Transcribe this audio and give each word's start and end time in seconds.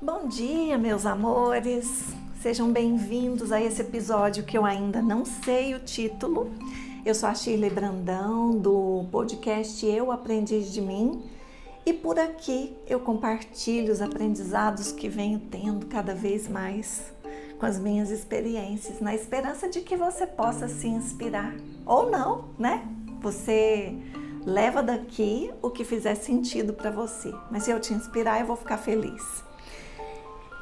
Bom 0.00 0.26
dia, 0.26 0.78
meus 0.78 1.06
amores. 1.06 2.14
Sejam 2.40 2.72
bem-vindos 2.72 3.52
a 3.52 3.60
esse 3.60 3.82
episódio 3.82 4.44
que 4.44 4.56
eu 4.56 4.64
ainda 4.64 5.00
não 5.00 5.24
sei 5.24 5.74
o 5.74 5.80
título. 5.80 6.50
Eu 7.04 7.14
sou 7.14 7.28
a 7.28 7.34
Shirley 7.34 7.70
Brandão 7.70 8.50
do 8.50 9.06
podcast 9.10 9.84
Eu 9.86 10.10
Aprendiz 10.10 10.72
de 10.72 10.80
Mim 10.80 11.22
e 11.84 11.92
por 11.92 12.18
aqui 12.18 12.76
eu 12.86 13.00
compartilho 13.00 13.92
os 13.92 14.00
aprendizados 14.00 14.92
que 14.92 15.08
venho 15.08 15.38
tendo 15.38 15.86
cada 15.86 16.14
vez 16.14 16.48
mais 16.48 17.12
com 17.58 17.66
as 17.66 17.78
minhas 17.78 18.10
experiências, 18.10 19.00
na 19.00 19.14
esperança 19.14 19.68
de 19.68 19.82
que 19.82 19.96
você 19.96 20.26
possa 20.26 20.66
se 20.66 20.88
inspirar 20.88 21.54
ou 21.86 22.10
não, 22.10 22.46
né? 22.58 22.84
Você 23.20 23.96
leva 24.44 24.82
daqui 24.82 25.52
o 25.62 25.70
que 25.70 25.84
fizer 25.84 26.16
sentido 26.16 26.72
para 26.72 26.90
você, 26.90 27.32
mas 27.50 27.62
se 27.62 27.70
eu 27.70 27.78
te 27.78 27.94
inspirar, 27.94 28.40
eu 28.40 28.46
vou 28.46 28.56
ficar 28.56 28.78
feliz. 28.78 29.44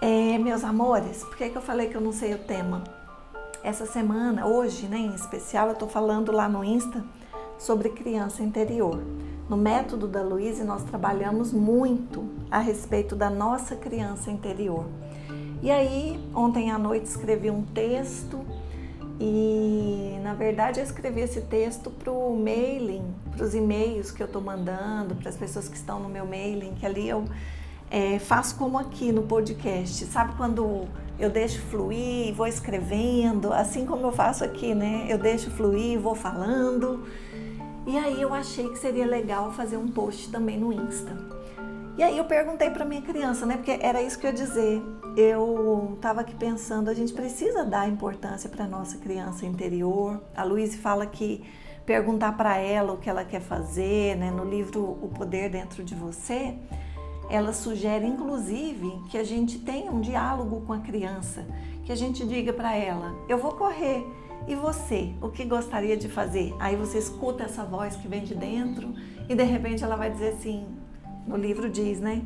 É, 0.03 0.39
meus 0.39 0.65
amores, 0.65 1.23
por 1.25 1.37
que, 1.37 1.51
que 1.51 1.57
eu 1.57 1.61
falei 1.61 1.89
que 1.89 1.95
eu 1.95 2.01
não 2.01 2.11
sei 2.11 2.33
o 2.33 2.39
tema? 2.39 2.83
Essa 3.63 3.85
semana, 3.85 4.47
hoje, 4.47 4.87
né, 4.87 4.97
em 4.97 5.15
especial, 5.15 5.67
eu 5.67 5.75
estou 5.75 5.87
falando 5.87 6.33
lá 6.33 6.49
no 6.49 6.65
Insta 6.65 7.05
sobre 7.59 7.91
criança 7.91 8.43
interior. 8.43 8.99
No 9.47 9.59
método 9.59 10.09
da 10.09 10.23
Luísa, 10.23 10.65
nós 10.65 10.83
trabalhamos 10.85 11.53
muito 11.53 12.25
a 12.51 12.61
respeito 12.61 13.15
da 13.15 13.29
nossa 13.29 13.77
criança 13.77 14.31
interior. 14.31 14.87
E 15.61 15.71
aí, 15.71 16.19
ontem 16.35 16.71
à 16.71 16.79
noite 16.79 17.05
escrevi 17.05 17.51
um 17.51 17.63
texto 17.63 18.41
e, 19.21 20.19
na 20.23 20.33
verdade, 20.33 20.81
eu 20.81 20.85
escrevi 20.85 21.21
esse 21.21 21.43
texto 21.43 21.91
para 21.91 22.11
o 22.11 22.35
mailing, 22.35 23.05
para 23.37 23.45
os 23.45 23.55
e-mails 23.55 24.11
que 24.11 24.23
eu 24.23 24.27
estou 24.27 24.41
mandando, 24.41 25.15
para 25.15 25.29
as 25.29 25.37
pessoas 25.37 25.69
que 25.69 25.77
estão 25.77 26.01
no 26.01 26.09
meu 26.09 26.25
mailing, 26.25 26.73
que 26.73 26.87
ali 26.87 27.07
eu 27.07 27.27
é, 27.91 28.19
faço 28.19 28.57
como 28.57 28.79
aqui 28.79 29.11
no 29.11 29.23
podcast, 29.23 30.05
sabe 30.07 30.35
quando 30.37 30.87
eu 31.19 31.29
deixo 31.29 31.61
fluir, 31.63 32.33
vou 32.35 32.47
escrevendo, 32.47 33.53
assim 33.53 33.85
como 33.85 34.07
eu 34.07 34.13
faço 34.13 34.45
aqui, 34.45 34.75
né? 34.75 35.07
Eu 35.09 35.19
deixo 35.19 35.51
fluir, 35.51 35.99
vou 35.99 36.15
falando. 36.15 37.05
E 37.87 37.99
aí 37.99 38.23
eu 38.23 38.33
achei 38.33 38.69
que 38.69 38.79
seria 38.79 39.07
legal 39.07 39.53
fazer 39.53 39.77
um 39.77 39.89
post 39.89 40.31
também 40.31 40.59
no 40.59 40.73
Insta. 40.73 41.17
E 41.99 42.03
aí 42.03 42.17
eu 42.17 42.25
perguntei 42.25 42.71
para 42.71 42.85
minha 42.85 43.03
criança, 43.03 43.45
né? 43.45 43.57
Porque 43.57 43.79
era 43.83 44.01
isso 44.01 44.19
que 44.19 44.27
eu 44.27 44.31
ia 44.31 44.37
dizer. 44.37 44.83
Eu 45.17 45.95
estava 45.97 46.21
aqui 46.21 46.35
pensando, 46.35 46.89
a 46.89 46.95
gente 46.95 47.13
precisa 47.13 47.65
dar 47.65 47.89
importância 47.89 48.49
para 48.49 48.67
nossa 48.67 48.97
criança 48.97 49.45
interior. 49.45 50.23
A 50.35 50.45
Luísa 50.45 50.79
fala 50.79 51.05
que 51.05 51.45
perguntar 51.85 52.37
para 52.37 52.57
ela 52.57 52.93
o 52.93 52.97
que 52.97 53.11
ela 53.11 53.25
quer 53.25 53.41
fazer, 53.41 54.17
né? 54.17 54.31
No 54.31 54.45
livro 54.45 54.81
O 55.03 55.09
Poder 55.09 55.51
Dentro 55.51 55.83
de 55.83 55.95
Você, 55.95 56.57
ela 57.31 57.53
sugere, 57.53 58.05
inclusive, 58.05 58.91
que 59.09 59.17
a 59.17 59.25
gente 59.25 59.59
tenha 59.61 59.91
um 59.91 60.01
diálogo 60.01 60.63
com 60.67 60.73
a 60.73 60.81
criança, 60.81 61.47
que 61.85 61.93
a 61.93 61.95
gente 61.97 62.27
diga 62.27 62.53
para 62.53 62.75
ela: 62.75 63.15
eu 63.29 63.39
vou 63.39 63.53
correr. 63.53 64.05
E 64.49 64.55
você, 64.55 65.13
o 65.21 65.29
que 65.29 65.45
gostaria 65.45 65.97
de 65.97 66.09
fazer? 66.09 66.55
Aí 66.59 66.75
você 66.75 66.99
escuta 66.99 67.45
essa 67.45 67.63
voz 67.63 67.95
que 67.95 68.09
vem 68.09 68.25
de 68.25 68.35
dentro 68.35 68.95
e 69.29 69.35
de 69.35 69.45
repente 69.45 69.85
ela 69.85 69.97
vai 69.97 70.11
dizer 70.11 70.31
assim: 70.31 70.67
no 71.27 71.37
livro 71.37 71.71
diz, 71.71 72.01
né? 72.01 72.23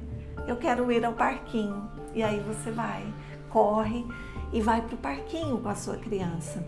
Eu 0.47 0.57
quero 0.57 0.91
ir 0.91 1.05
ao 1.05 1.13
parquinho. 1.13 1.89
E 2.15 2.23
aí 2.23 2.41
você 2.41 2.71
vai, 2.71 3.05
corre 3.51 4.07
e 4.53 4.61
vai 4.61 4.81
para 4.81 4.95
o 4.95 4.99
parquinho 4.99 5.59
com 5.59 5.69
a 5.69 5.75
sua 5.75 5.97
criança. 5.97 6.65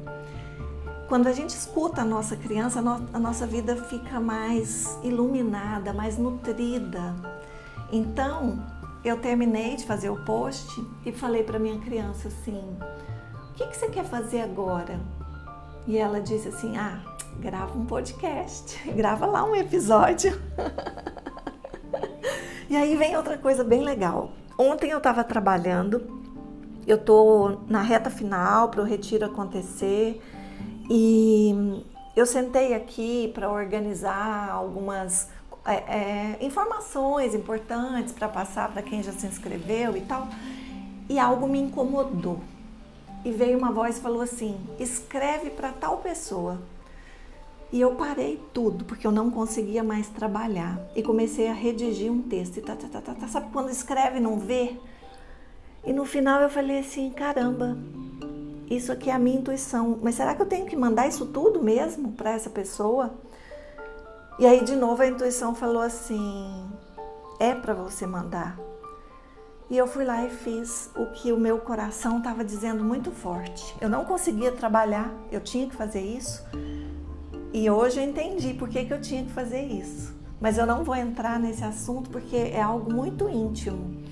Quando 1.08 1.28
a 1.28 1.32
gente 1.32 1.50
escuta 1.50 2.02
a 2.02 2.04
nossa 2.04 2.36
criança, 2.36 2.80
a 3.12 3.18
nossa 3.18 3.46
vida 3.46 3.76
fica 3.76 4.18
mais 4.18 4.98
iluminada, 5.04 5.92
mais 5.92 6.18
nutrida, 6.18 7.14
então, 7.92 8.58
eu 9.04 9.18
terminei 9.18 9.76
de 9.76 9.86
fazer 9.86 10.10
o 10.10 10.24
post 10.24 10.84
e 11.04 11.12
falei 11.12 11.42
para 11.42 11.58
minha 11.58 11.78
criança 11.78 12.28
assim: 12.28 12.76
"O 13.50 13.54
que, 13.54 13.66
que 13.66 13.76
você 13.76 13.88
quer 13.88 14.04
fazer 14.04 14.40
agora?" 14.40 15.00
E 15.86 15.96
ela 15.96 16.20
disse 16.20 16.48
assim: 16.48 16.76
"Ah, 16.76 17.00
grava 17.38 17.78
um 17.78 17.86
podcast, 17.86 18.76
grava 18.92 19.26
lá 19.26 19.44
um 19.44 19.54
episódio." 19.54 20.40
e 22.68 22.76
aí 22.76 22.96
vem 22.96 23.16
outra 23.16 23.38
coisa 23.38 23.62
bem 23.62 23.82
legal. 23.82 24.32
Ontem 24.58 24.90
eu 24.90 24.98
estava 24.98 25.22
trabalhando, 25.22 26.24
eu 26.86 26.98
tô 26.98 27.60
na 27.68 27.82
reta 27.82 28.10
final 28.10 28.70
para 28.70 28.80
o 28.80 28.84
retiro 28.84 29.26
acontecer 29.26 30.20
e 30.88 31.84
eu 32.16 32.24
sentei 32.24 32.74
aqui 32.74 33.30
para 33.34 33.50
organizar 33.50 34.50
algumas 34.50 35.28
é, 35.66 36.36
é, 36.40 36.44
informações 36.44 37.34
importantes 37.34 38.12
para 38.12 38.28
passar 38.28 38.72
para 38.72 38.82
quem 38.82 39.02
já 39.02 39.12
se 39.12 39.26
inscreveu 39.26 39.96
e 39.96 40.00
tal. 40.02 40.28
E 41.08 41.18
algo 41.18 41.48
me 41.48 41.58
incomodou. 41.58 42.40
E 43.24 43.30
veio 43.30 43.58
uma 43.58 43.72
voz 43.72 43.98
e 43.98 44.00
falou 44.00 44.22
assim: 44.22 44.58
escreve 44.78 45.50
para 45.50 45.72
tal 45.72 45.98
pessoa. 45.98 46.60
E 47.72 47.80
eu 47.80 47.96
parei 47.96 48.40
tudo, 48.54 48.84
porque 48.84 49.06
eu 49.06 49.10
não 49.10 49.30
conseguia 49.30 49.82
mais 49.82 50.08
trabalhar. 50.08 50.80
E 50.94 51.02
comecei 51.02 51.48
a 51.48 51.52
redigir 51.52 52.12
um 52.12 52.22
texto. 52.22 52.58
E 52.58 52.60
tá, 52.60 52.76
tá, 52.76 52.86
tá, 52.88 53.00
tá, 53.00 53.14
tá. 53.14 53.28
Sabe 53.28 53.50
quando 53.52 53.70
escreve 53.70 54.18
e 54.18 54.20
não 54.20 54.38
vê? 54.38 54.76
E 55.84 55.92
no 55.92 56.04
final 56.04 56.40
eu 56.40 56.48
falei 56.48 56.78
assim: 56.78 57.10
caramba, 57.10 57.76
isso 58.70 58.92
aqui 58.92 59.10
é 59.10 59.12
a 59.12 59.18
minha 59.18 59.38
intuição. 59.38 59.98
Mas 60.02 60.14
será 60.14 60.34
que 60.34 60.42
eu 60.42 60.46
tenho 60.46 60.66
que 60.66 60.76
mandar 60.76 61.08
isso 61.08 61.26
tudo 61.26 61.62
mesmo 61.62 62.12
para 62.12 62.32
essa 62.32 62.50
pessoa? 62.50 63.14
E 64.38 64.46
aí 64.46 64.62
de 64.64 64.76
novo 64.76 65.02
a 65.02 65.06
intuição 65.06 65.54
falou 65.54 65.82
assim: 65.82 66.68
é 67.38 67.54
para 67.54 67.74
você 67.74 68.06
mandar. 68.06 68.58
E 69.68 69.76
eu 69.76 69.86
fui 69.86 70.04
lá 70.04 70.24
e 70.24 70.30
fiz 70.30 70.90
o 70.94 71.06
que 71.06 71.32
o 71.32 71.36
meu 71.38 71.58
coração 71.58 72.18
estava 72.18 72.44
dizendo 72.44 72.84
muito 72.84 73.10
forte. 73.10 73.74
Eu 73.80 73.88
não 73.88 74.04
conseguia 74.04 74.52
trabalhar, 74.52 75.12
eu 75.32 75.40
tinha 75.40 75.66
que 75.68 75.74
fazer 75.74 76.02
isso. 76.02 76.44
E 77.52 77.68
hoje 77.68 77.98
eu 77.98 78.04
entendi 78.04 78.54
por 78.54 78.68
que, 78.68 78.84
que 78.84 78.92
eu 78.92 79.00
tinha 79.00 79.24
que 79.24 79.32
fazer 79.32 79.62
isso. 79.62 80.14
Mas 80.40 80.58
eu 80.58 80.66
não 80.66 80.84
vou 80.84 80.94
entrar 80.94 81.40
nesse 81.40 81.64
assunto 81.64 82.10
porque 82.10 82.36
é 82.36 82.62
algo 82.62 82.92
muito 82.92 83.28
íntimo. 83.28 84.04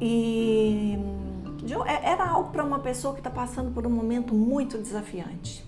E 0.00 0.98
é, 1.86 2.10
era 2.10 2.26
algo 2.26 2.50
para 2.50 2.64
uma 2.64 2.78
pessoa 2.78 3.14
que 3.14 3.20
está 3.20 3.30
passando 3.30 3.70
por 3.72 3.86
um 3.86 3.90
momento 3.90 4.34
muito 4.34 4.78
desafiante. 4.78 5.64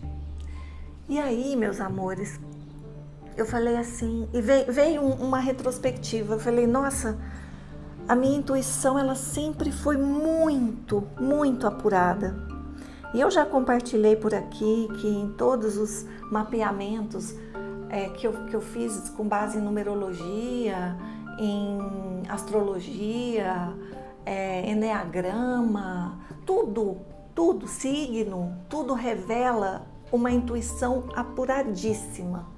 E 1.08 1.18
aí, 1.18 1.54
meus 1.54 1.80
amores, 1.80 2.40
eu 3.36 3.46
falei 3.46 3.76
assim, 3.76 4.28
e 4.32 4.40
veio, 4.40 4.72
veio 4.72 5.02
uma 5.02 5.38
retrospectiva. 5.38 6.34
Eu 6.34 6.40
falei, 6.40 6.66
nossa, 6.66 7.18
a 8.08 8.14
minha 8.14 8.36
intuição 8.36 8.98
ela 8.98 9.14
sempre 9.14 9.72
foi 9.72 9.96
muito, 9.96 11.04
muito 11.18 11.66
apurada. 11.66 12.36
E 13.14 13.20
eu 13.20 13.30
já 13.30 13.44
compartilhei 13.44 14.16
por 14.16 14.34
aqui 14.34 14.88
que 15.00 15.06
em 15.06 15.28
todos 15.32 15.76
os 15.76 16.06
mapeamentos 16.30 17.34
é, 17.90 18.08
que, 18.08 18.26
eu, 18.26 18.32
que 18.46 18.56
eu 18.56 18.60
fiz 18.60 19.10
com 19.10 19.28
base 19.28 19.58
em 19.58 19.60
numerologia, 19.60 20.96
em 21.38 21.78
astrologia, 22.28 23.72
é, 24.24 24.70
enneagrama, 24.70 26.18
tudo, 26.46 26.98
tudo, 27.34 27.66
signo, 27.66 28.56
tudo 28.68 28.94
revela 28.94 29.86
uma 30.10 30.30
intuição 30.30 31.04
apuradíssima. 31.14 32.51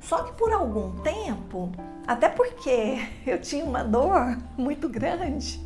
Só 0.00 0.22
que 0.22 0.32
por 0.32 0.52
algum 0.52 0.92
tempo, 1.02 1.70
até 2.06 2.28
porque 2.28 2.98
eu 3.26 3.40
tinha 3.40 3.64
uma 3.64 3.84
dor 3.84 4.38
muito 4.56 4.88
grande, 4.88 5.60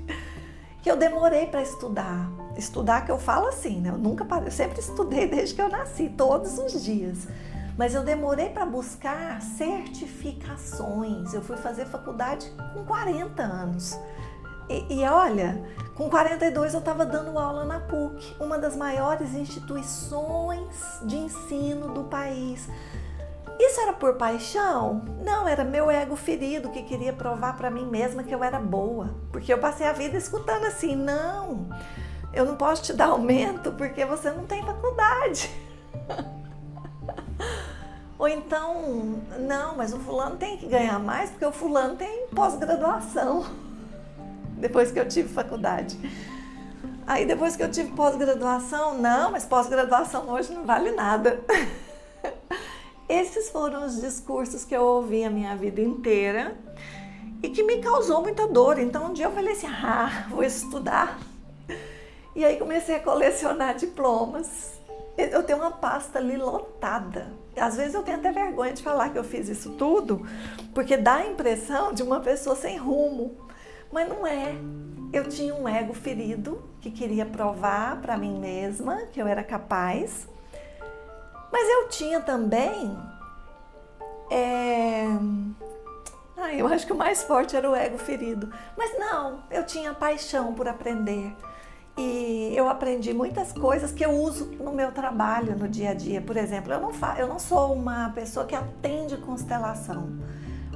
que 0.82 0.90
eu 0.90 0.96
demorei 0.96 1.46
para 1.46 1.62
estudar. 1.62 2.30
Estudar 2.56 3.04
que 3.04 3.10
eu 3.10 3.18
falo 3.18 3.48
assim, 3.48 3.80
né? 3.80 3.90
Eu 3.90 3.98
nunca 3.98 4.24
parei, 4.24 4.48
eu 4.48 4.52
sempre 4.52 4.80
estudei 4.80 5.26
desde 5.26 5.54
que 5.54 5.62
eu 5.62 5.68
nasci, 5.68 6.08
todos 6.10 6.58
os 6.58 6.84
dias. 6.84 7.26
Mas 7.76 7.94
eu 7.94 8.04
demorei 8.04 8.50
para 8.50 8.64
buscar 8.64 9.40
certificações. 9.42 11.34
Eu 11.34 11.42
fui 11.42 11.56
fazer 11.56 11.86
faculdade 11.86 12.52
com 12.72 12.84
40 12.84 13.42
anos. 13.42 13.98
E, 14.68 15.00
e, 15.00 15.04
olha, 15.04 15.62
com 15.94 16.08
42 16.08 16.74
eu 16.74 16.80
estava 16.80 17.04
dando 17.04 17.38
aula 17.38 17.64
na 17.64 17.80
PUC, 17.80 18.36
uma 18.40 18.58
das 18.58 18.76
maiores 18.76 19.34
instituições 19.34 21.00
de 21.02 21.16
ensino 21.16 21.92
do 21.92 22.04
país. 22.04 22.68
Isso 23.58 23.80
era 23.80 23.92
por 23.92 24.14
paixão? 24.14 25.04
Não, 25.24 25.46
era 25.46 25.64
meu 25.64 25.90
ego 25.90 26.16
ferido 26.16 26.70
que 26.70 26.82
queria 26.82 27.12
provar 27.12 27.56
para 27.56 27.70
mim 27.70 27.86
mesma 27.86 28.22
que 28.22 28.34
eu 28.34 28.42
era 28.42 28.58
boa. 28.58 29.14
Porque 29.30 29.52
eu 29.52 29.58
passei 29.58 29.86
a 29.86 29.92
vida 29.92 30.16
escutando 30.16 30.64
assim: 30.64 30.96
não, 30.96 31.68
eu 32.32 32.44
não 32.44 32.56
posso 32.56 32.82
te 32.82 32.92
dar 32.92 33.06
aumento 33.06 33.72
porque 33.72 34.04
você 34.04 34.30
não 34.30 34.44
tem 34.44 34.62
faculdade. 34.64 35.50
Ou 38.18 38.28
então, 38.28 39.22
não, 39.40 39.76
mas 39.76 39.92
o 39.92 39.98
fulano 39.98 40.36
tem 40.36 40.56
que 40.56 40.66
ganhar 40.66 40.98
mais 40.98 41.30
porque 41.30 41.44
o 41.44 41.52
fulano 41.52 41.96
tem 41.96 42.26
pós-graduação. 42.28 43.44
Depois 44.56 44.90
que 44.90 44.98
eu 44.98 45.06
tive 45.06 45.28
faculdade. 45.28 45.98
Aí 47.06 47.26
depois 47.26 47.54
que 47.54 47.62
eu 47.62 47.70
tive 47.70 47.90
pós-graduação, 47.90 48.96
não, 48.96 49.30
mas 49.30 49.44
pós-graduação 49.44 50.26
hoje 50.30 50.54
não 50.54 50.64
vale 50.64 50.90
nada. 50.92 51.38
Esses 53.08 53.50
foram 53.50 53.84
os 53.84 54.00
discursos 54.00 54.64
que 54.64 54.74
eu 54.74 54.82
ouvi 54.82 55.24
a 55.24 55.30
minha 55.30 55.54
vida 55.56 55.80
inteira 55.80 56.56
e 57.42 57.50
que 57.50 57.62
me 57.62 57.78
causou 57.78 58.22
muita 58.22 58.48
dor. 58.48 58.78
Então 58.78 59.10
um 59.10 59.12
dia 59.12 59.26
eu 59.26 59.32
falei 59.32 59.52
assim: 59.52 59.66
ah, 59.66 60.26
vou 60.30 60.42
estudar. 60.42 61.18
E 62.34 62.44
aí 62.44 62.56
comecei 62.56 62.96
a 62.96 63.00
colecionar 63.00 63.76
diplomas. 63.76 64.72
Eu 65.16 65.44
tenho 65.44 65.60
uma 65.60 65.70
pasta 65.70 66.18
ali 66.18 66.36
lotada. 66.36 67.32
Às 67.56 67.76
vezes 67.76 67.94
eu 67.94 68.02
tenho 68.02 68.16
até 68.16 68.32
vergonha 68.32 68.72
de 68.72 68.82
falar 68.82 69.10
que 69.10 69.18
eu 69.18 69.22
fiz 69.22 69.48
isso 69.48 69.70
tudo, 69.72 70.26
porque 70.74 70.96
dá 70.96 71.16
a 71.16 71.26
impressão 71.26 71.92
de 71.92 72.02
uma 72.02 72.18
pessoa 72.18 72.56
sem 72.56 72.76
rumo. 72.76 73.36
Mas 73.92 74.08
não 74.08 74.26
é. 74.26 74.54
Eu 75.12 75.28
tinha 75.28 75.54
um 75.54 75.68
ego 75.68 75.94
ferido 75.94 76.60
que 76.80 76.90
queria 76.90 77.24
provar 77.24 78.00
para 78.00 78.16
mim 78.16 78.40
mesma 78.40 79.02
que 79.12 79.22
eu 79.22 79.28
era 79.28 79.44
capaz. 79.44 80.26
Mas 81.54 81.68
eu 81.68 81.88
tinha 81.88 82.20
também. 82.20 82.98
É... 84.28 85.06
Ah, 86.36 86.52
eu 86.52 86.66
acho 86.66 86.84
que 86.84 86.92
o 86.92 86.96
mais 86.96 87.22
forte 87.22 87.54
era 87.54 87.70
o 87.70 87.76
ego 87.76 87.96
ferido. 87.96 88.52
Mas 88.76 88.98
não, 88.98 89.44
eu 89.52 89.64
tinha 89.64 89.94
paixão 89.94 90.52
por 90.52 90.66
aprender. 90.66 91.32
E 91.96 92.52
eu 92.56 92.68
aprendi 92.68 93.14
muitas 93.14 93.52
coisas 93.52 93.92
que 93.92 94.04
eu 94.04 94.10
uso 94.10 94.46
no 94.58 94.72
meu 94.72 94.90
trabalho, 94.90 95.56
no 95.56 95.68
dia 95.68 95.90
a 95.90 95.94
dia. 95.94 96.20
Por 96.20 96.36
exemplo, 96.36 96.72
eu 96.72 96.80
não, 96.80 96.92
fa 96.92 97.14
eu 97.20 97.28
não 97.28 97.38
sou 97.38 97.72
uma 97.72 98.10
pessoa 98.10 98.44
que 98.46 98.56
atende 98.56 99.16
constelação 99.18 100.08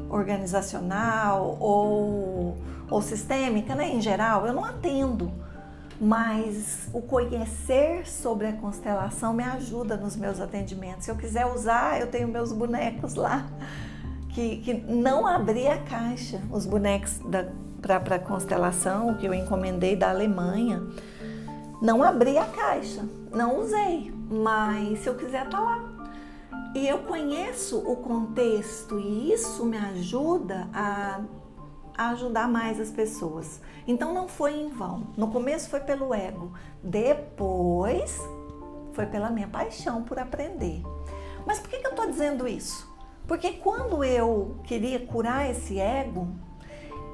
organizacional 0.09 1.59
ou, 1.59 2.57
ou 2.89 3.03
sistêmica, 3.03 3.75
né? 3.75 3.89
Em 3.89 4.01
geral, 4.01 4.47
eu 4.47 4.53
não 4.53 4.65
atendo. 4.65 5.33
Mas 6.01 6.89
o 6.93 7.03
conhecer 7.03 8.07
sobre 8.07 8.47
a 8.47 8.53
constelação 8.53 9.33
me 9.33 9.43
ajuda 9.43 9.97
nos 9.97 10.17
meus 10.17 10.41
atendimentos. 10.41 11.05
Se 11.05 11.11
eu 11.11 11.17
quiser 11.17 11.47
usar, 11.47 12.01
eu 12.01 12.07
tenho 12.07 12.29
meus 12.29 12.53
bonecos 12.53 13.15
lá, 13.15 13.47
que, 14.31 14.59
que 14.59 14.75
não 14.75 15.27
abri 15.27 15.67
a 15.67 15.79
caixa, 15.79 16.41
os 16.53 16.65
bonecos 16.65 17.21
para 17.83 18.15
a 18.15 18.19
constelação 18.19 19.15
que 19.15 19.27
eu 19.27 19.35
encomendei 19.35 19.97
da 19.97 20.11
Alemanha. 20.11 20.83
Não 21.83 22.03
abri 22.03 22.39
a 22.39 22.45
caixa, 22.45 23.05
não 23.33 23.61
usei, 23.61 24.13
mas 24.31 25.01
se 25.01 25.09
eu 25.09 25.15
quiser, 25.15 25.49
tá 25.49 25.59
lá 25.59 25.99
e 26.75 26.87
eu 26.87 26.99
conheço 26.99 27.79
o 27.79 27.97
contexto 27.97 28.99
e 28.99 29.33
isso 29.33 29.65
me 29.65 29.77
ajuda 29.77 30.69
a, 30.73 31.21
a, 31.99 32.11
ajudar 32.11 32.49
mais 32.49 32.81
as 32.81 32.91
pessoas. 32.91 33.61
Então 33.87 34.15
não 34.15 34.29
foi 34.29 34.55
em 34.55 34.71
vão. 34.71 35.09
No 35.17 35.29
começo 35.29 35.69
foi 35.69 35.81
pelo 35.81 36.15
ego, 36.15 36.53
depois 36.83 38.19
foi 38.93 39.07
pela 39.07 39.31
minha 39.31 39.49
paixão 39.49 40.03
por 40.05 40.19
aprender. 40.19 40.83
Mas 41.45 41.59
por 41.59 41.69
que, 41.69 41.79
que 41.79 41.87
eu 41.87 41.91
estou 41.91 42.07
dizendo 42.07 42.47
isso? 42.47 42.89
Porque 43.27 43.53
quando 43.53 44.03
eu 44.03 44.57
queria 44.65 44.99
curar 45.01 45.51
esse 45.51 45.79
ego, 45.79 46.29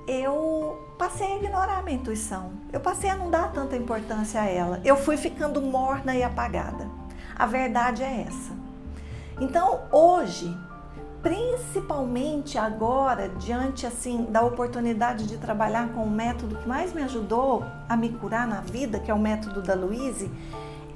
eu 0.06 0.94
passei 0.98 1.26
a 1.26 1.36
ignorar 1.36 1.78
a 1.78 1.82
minha 1.82 1.96
intuição. 1.96 2.52
Eu 2.72 2.80
passei 2.80 3.10
a 3.10 3.16
não 3.16 3.30
dar 3.30 3.52
tanta 3.52 3.76
importância 3.76 4.40
a 4.40 4.46
ela. 4.46 4.80
Eu 4.84 4.96
fui 4.96 5.16
ficando 5.16 5.60
morna 5.60 6.14
e 6.14 6.22
apagada. 6.22 6.88
A 7.34 7.46
verdade 7.46 8.02
é 8.02 8.26
essa. 8.28 8.52
Então, 9.40 9.82
hoje, 9.90 10.56
principalmente 11.24 12.58
agora, 12.58 13.30
diante 13.30 13.86
assim 13.86 14.26
da 14.26 14.42
oportunidade 14.42 15.26
de 15.26 15.38
trabalhar 15.38 15.88
com 15.94 16.04
o 16.04 16.10
método 16.10 16.56
que 16.56 16.68
mais 16.68 16.92
me 16.92 17.02
ajudou 17.02 17.64
a 17.88 17.96
me 17.96 18.10
curar 18.10 18.46
na 18.46 18.60
vida, 18.60 19.00
que 19.00 19.10
é 19.10 19.14
o 19.14 19.18
método 19.18 19.62
da 19.62 19.74
Louise, 19.74 20.30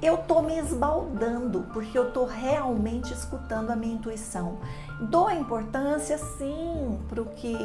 eu 0.03 0.17
tô 0.19 0.43
me 0.43 0.55
esbaldando, 0.59 1.65
porque 1.73 1.97
eu 1.97 2.11
tô 2.11 2.25
realmente 2.25 3.11
escutando 3.11 3.71
a 3.71 3.75
minha 3.75 3.95
intuição. 3.95 4.59
Dou 5.01 5.31
importância, 5.31 6.15
sim, 6.19 6.99
para 7.09 7.23
o 7.23 7.25
que, 7.25 7.57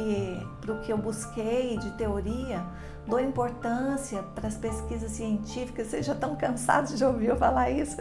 pro 0.59 0.79
que 0.79 0.91
eu 0.91 0.97
busquei 0.97 1.77
de 1.77 1.91
teoria, 1.91 2.65
dou 3.05 3.19
importância 3.19 4.23
para 4.33 4.47
as 4.47 4.57
pesquisas 4.57 5.11
científicas. 5.11 5.87
Vocês 5.87 6.03
já 6.03 6.13
estão 6.13 6.35
cansados 6.35 6.97
de 6.97 7.05
ouvir 7.05 7.27
eu 7.27 7.35
falar 7.35 7.69
isso, 7.69 7.97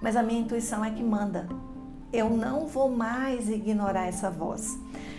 mas 0.00 0.14
a 0.14 0.22
minha 0.22 0.40
intuição 0.40 0.84
é 0.84 0.90
que 0.92 1.02
manda 1.02 1.48
eu 2.14 2.30
não 2.30 2.66
vou 2.66 2.88
mais 2.88 3.48
ignorar 3.48 4.06
essa 4.06 4.30
voz. 4.30 4.78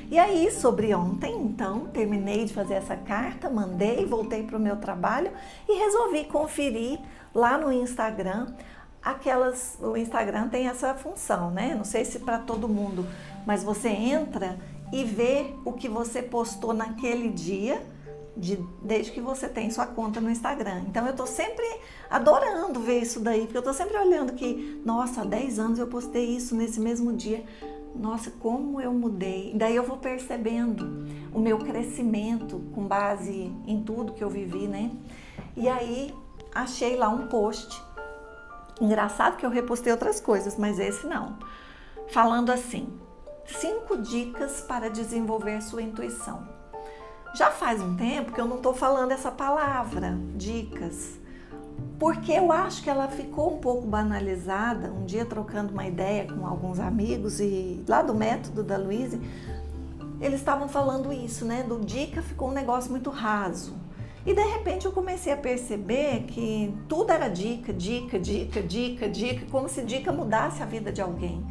E 0.10 0.18
aí, 0.18 0.50
sobre 0.52 0.94
ontem, 0.96 1.36
então, 1.36 1.88
terminei 1.88 2.46
de 2.46 2.54
fazer 2.54 2.76
essa 2.76 2.96
carta, 2.96 3.50
mandei, 3.50 4.06
voltei 4.06 4.44
para 4.44 4.56
o 4.56 4.60
meu 4.60 4.78
trabalho 4.78 5.32
e 5.68 5.78
resolvi 5.78 6.24
conferir 6.26 7.00
lá 7.34 7.58
no 7.58 7.72
Instagram. 7.72 8.48
Aquelas, 9.04 9.78
o 9.82 9.98
Instagram 9.98 10.48
tem 10.48 10.68
essa 10.68 10.94
função, 10.94 11.52
né? 11.52 11.76
Não 11.76 11.84
sei 11.84 12.06
se 12.06 12.20
para 12.20 12.38
todo 12.38 12.70
mundo, 12.70 13.06
mas 13.46 13.64
você 13.64 13.90
entra 13.90 14.58
e 14.94 15.04
vê 15.04 15.54
o 15.66 15.74
que 15.74 15.90
você 15.90 16.22
postou 16.22 16.74
naquele 16.74 17.30
dia 17.30 17.82
de, 18.36 18.58
desde 18.82 19.12
que 19.12 19.22
você 19.22 19.48
tem 19.48 19.70
sua 19.72 19.86
conta 19.86 20.20
no 20.20 20.30
Instagram. 20.30 20.84
Então 20.88 21.06
eu 21.08 21.16
tô 21.16 21.26
sempre 21.26 21.66
adorando 22.10 22.80
ver 22.80 23.02
isso 23.02 23.20
daí, 23.20 23.42
porque 23.42 23.58
eu 23.58 23.64
tô 23.64 23.74
sempre 23.74 23.98
olhando 23.98 24.34
que, 24.34 24.82
nossa, 24.86 25.22
há 25.22 25.26
10 25.26 25.60
anos 25.60 25.80
eu 25.80 25.88
postei 25.88 26.26
isso 26.26 26.56
nesse 26.56 26.80
mesmo 26.80 27.14
dia. 27.14 27.46
Nossa, 27.96 28.30
como 28.30 28.82
eu 28.82 28.94
mudei. 28.94 29.54
Daí 29.56 29.76
eu 29.76 29.84
vou 29.84 29.98
percebendo 29.98 31.06
o 31.34 31.40
meu 31.40 31.60
crescimento 31.60 32.62
com 32.74 32.86
base 32.86 33.54
em 33.66 33.82
tudo 33.84 34.14
que 34.14 34.24
eu 34.24 34.30
vivi, 34.30 34.68
né? 34.68 34.92
E 35.56 35.70
aí 35.70 36.14
achei 36.54 36.98
lá 36.98 37.08
um 37.08 37.28
post. 37.28 37.82
Engraçado 38.82 39.38
que 39.38 39.46
eu 39.46 39.50
repostei 39.50 39.94
outras 39.94 40.20
coisas, 40.20 40.58
mas 40.58 40.78
esse 40.78 41.08
não. 41.08 41.40
Falando 42.10 42.52
assim: 42.52 42.90
cinco 43.46 43.98
dicas 43.98 44.60
para 44.60 44.90
desenvolver 44.90 45.62
sua 45.62 45.82
intuição. 45.82 46.55
Já 47.36 47.52
faz 47.52 47.82
um 47.82 47.98
tempo 47.98 48.32
que 48.32 48.40
eu 48.40 48.46
não 48.46 48.56
estou 48.56 48.74
falando 48.74 49.12
essa 49.12 49.30
palavra, 49.30 50.18
dicas, 50.36 51.20
porque 52.00 52.32
eu 52.32 52.50
acho 52.50 52.82
que 52.82 52.90
ela 52.90 53.10
ficou 53.10 53.56
um 53.56 53.58
pouco 53.58 53.86
banalizada. 53.86 54.90
Um 54.90 55.04
dia, 55.04 55.26
trocando 55.26 55.74
uma 55.74 55.86
ideia 55.86 56.32
com 56.32 56.48
alguns 56.48 56.80
amigos 56.80 57.42
e 57.42 57.84
lá 57.90 58.02
do 58.02 58.16
método 58.16 58.64
da 58.64 58.78
Luíse, 58.78 59.20
eles 60.22 60.40
estavam 60.40 60.70
falando 60.70 61.12
isso, 61.12 61.44
né? 61.44 61.62
Do 61.64 61.82
dica 61.82 62.22
ficou 62.22 62.48
um 62.48 62.54
negócio 62.54 62.90
muito 62.90 63.10
raso. 63.10 63.76
E 64.26 64.34
de 64.34 64.42
repente 64.42 64.86
eu 64.86 64.94
comecei 64.94 65.34
a 65.34 65.38
perceber 65.38 66.24
que 66.30 66.74
tudo 66.88 67.12
era 67.12 67.28
dica, 67.28 67.74
dica, 67.74 68.18
dica, 68.18 68.64
dica, 68.64 69.10
dica, 69.10 69.46
como 69.52 69.68
se 69.68 69.84
dica 69.84 70.10
mudasse 70.10 70.64
a 70.64 70.66
vida 70.66 70.90
de 70.90 71.02
alguém. 71.02 71.46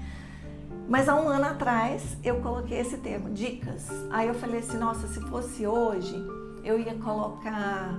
Mas 0.88 1.08
há 1.08 1.14
um 1.14 1.28
ano 1.28 1.46
atrás 1.46 2.16
eu 2.22 2.40
coloquei 2.40 2.78
esse 2.78 2.98
termo, 2.98 3.30
dicas. 3.30 3.88
Aí 4.10 4.28
eu 4.28 4.34
falei 4.34 4.60
assim, 4.60 4.76
nossa, 4.76 5.06
se 5.08 5.20
fosse 5.22 5.66
hoje, 5.66 6.14
eu 6.62 6.78
ia 6.78 6.94
colocar 6.94 7.98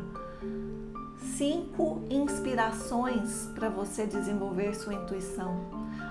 cinco 1.37 2.03
inspirações 2.09 3.49
para 3.55 3.69
você 3.69 4.05
desenvolver 4.05 4.75
sua 4.75 4.93
intuição. 4.93 5.59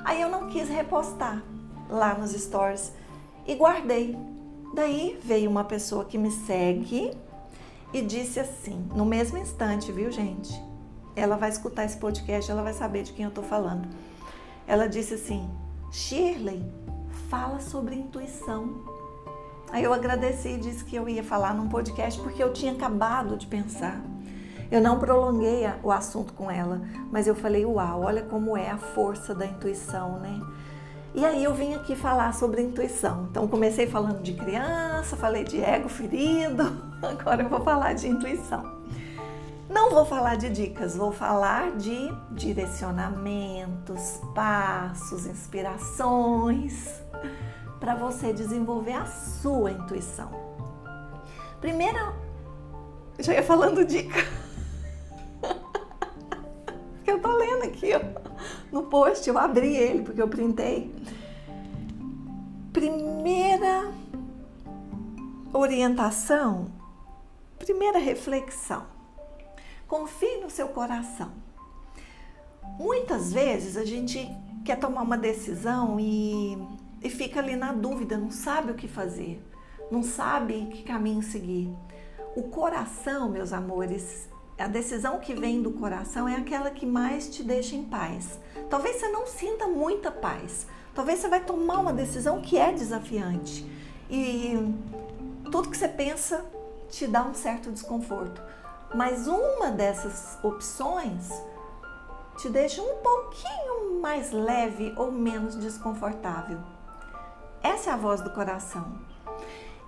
Aí 0.04 0.20
eu 0.20 0.28
não 0.28 0.48
quis 0.48 0.68
repostar 0.68 1.42
lá 1.88 2.14
nos 2.14 2.32
stories 2.32 2.92
e 3.46 3.54
guardei. 3.54 4.16
Daí 4.74 5.18
veio 5.22 5.48
uma 5.48 5.64
pessoa 5.64 6.04
que 6.04 6.18
me 6.18 6.30
segue 6.30 7.16
e 7.92 8.02
disse 8.02 8.40
assim, 8.40 8.88
no 8.94 9.06
mesmo 9.06 9.38
instante, 9.38 9.92
viu, 9.92 10.10
gente? 10.10 10.52
Ela 11.14 11.36
vai 11.36 11.48
escutar 11.48 11.84
esse 11.84 11.96
podcast, 11.96 12.50
ela 12.50 12.62
vai 12.62 12.72
saber 12.72 13.04
de 13.04 13.12
quem 13.12 13.24
eu 13.24 13.30
tô 13.30 13.42
falando. 13.42 13.88
Ela 14.66 14.88
disse 14.88 15.14
assim: 15.14 15.48
Shirley, 15.94 16.60
fala 17.30 17.60
sobre 17.60 17.94
intuição. 17.94 18.82
Aí 19.70 19.84
eu 19.84 19.92
agradeci 19.92 20.48
e 20.48 20.58
disse 20.58 20.84
que 20.84 20.96
eu 20.96 21.08
ia 21.08 21.22
falar 21.22 21.54
num 21.54 21.68
podcast 21.68 22.20
porque 22.20 22.42
eu 22.42 22.52
tinha 22.52 22.72
acabado 22.72 23.36
de 23.36 23.46
pensar. 23.46 24.02
Eu 24.72 24.80
não 24.80 24.98
prolonguei 24.98 25.62
o 25.84 25.92
assunto 25.92 26.32
com 26.32 26.50
ela, 26.50 26.82
mas 27.12 27.28
eu 27.28 27.34
falei: 27.36 27.64
Uau, 27.64 28.02
olha 28.02 28.24
como 28.24 28.56
é 28.56 28.70
a 28.70 28.76
força 28.76 29.36
da 29.36 29.46
intuição, 29.46 30.18
né? 30.18 30.40
E 31.14 31.24
aí 31.24 31.44
eu 31.44 31.54
vim 31.54 31.74
aqui 31.74 31.94
falar 31.94 32.34
sobre 32.34 32.60
intuição. 32.60 33.28
Então 33.30 33.46
comecei 33.46 33.86
falando 33.86 34.20
de 34.20 34.32
criança, 34.32 35.16
falei 35.16 35.44
de 35.44 35.62
ego 35.62 35.88
ferido, 35.88 36.76
agora 37.00 37.44
eu 37.44 37.48
vou 37.48 37.60
falar 37.60 37.92
de 37.92 38.08
intuição. 38.08 38.82
Não 39.68 39.90
vou 39.90 40.04
falar 40.04 40.36
de 40.36 40.50
dicas, 40.50 40.94
vou 40.94 41.10
falar 41.10 41.72
de 41.72 42.10
direcionamentos, 42.32 44.20
passos, 44.34 45.26
inspirações 45.26 46.90
para 47.80 47.94
você 47.94 48.32
desenvolver 48.32 48.92
a 48.92 49.06
sua 49.06 49.72
intuição. 49.72 50.30
Primeira, 51.60 52.14
já 53.18 53.32
ia 53.32 53.42
falando 53.42 53.86
dica. 53.86 54.20
que 57.02 57.10
eu 57.10 57.20
tô 57.22 57.34
lendo 57.34 57.64
aqui, 57.64 57.92
ó, 57.94 58.00
no 58.70 58.82
post, 58.84 59.26
eu 59.26 59.38
abri 59.38 59.74
ele 59.74 60.02
porque 60.02 60.20
eu 60.20 60.28
printei. 60.28 60.94
Primeira 62.70 63.90
orientação, 65.54 66.66
primeira 67.58 67.98
reflexão 67.98 68.93
Confie 69.94 70.38
no 70.42 70.50
seu 70.50 70.66
coração. 70.66 71.30
Muitas 72.80 73.32
vezes 73.32 73.76
a 73.76 73.84
gente 73.84 74.28
quer 74.64 74.74
tomar 74.74 75.02
uma 75.02 75.16
decisão 75.16 76.00
e, 76.00 76.58
e 77.00 77.08
fica 77.08 77.38
ali 77.38 77.54
na 77.54 77.72
dúvida, 77.72 78.18
não 78.18 78.28
sabe 78.28 78.72
o 78.72 78.74
que 78.74 78.88
fazer. 78.88 79.40
não 79.92 80.02
sabe 80.02 80.66
que 80.72 80.82
caminho 80.82 81.22
seguir. 81.22 81.72
O 82.34 82.42
coração, 82.42 83.28
meus 83.28 83.52
amores, 83.52 84.28
a 84.58 84.66
decisão 84.66 85.20
que 85.20 85.32
vem 85.32 85.62
do 85.62 85.70
coração 85.70 86.28
é 86.28 86.34
aquela 86.34 86.72
que 86.72 86.84
mais 86.84 87.28
te 87.28 87.44
deixa 87.44 87.76
em 87.76 87.84
paz. 87.84 88.40
Talvez 88.68 88.96
você 88.96 89.06
não 89.10 89.28
sinta 89.28 89.68
muita 89.68 90.10
paz. 90.10 90.66
Talvez 90.92 91.20
você 91.20 91.28
vai 91.28 91.44
tomar 91.44 91.78
uma 91.78 91.92
decisão 91.92 92.40
que 92.40 92.58
é 92.58 92.72
desafiante. 92.72 93.64
E 94.10 94.54
tudo 95.52 95.70
que 95.70 95.76
você 95.76 95.86
pensa 95.86 96.44
te 96.90 97.06
dá 97.06 97.22
um 97.24 97.32
certo 97.32 97.70
desconforto. 97.70 98.42
Mas 98.94 99.26
uma 99.26 99.70
dessas 99.70 100.38
opções 100.42 101.30
te 102.36 102.48
deixa 102.48 102.80
um 102.80 102.96
pouquinho 102.96 104.00
mais 104.00 104.30
leve 104.30 104.92
ou 104.96 105.10
menos 105.10 105.56
desconfortável. 105.56 106.58
Essa 107.62 107.90
é 107.90 107.92
a 107.92 107.96
voz 107.96 108.20
do 108.20 108.30
coração. 108.30 108.98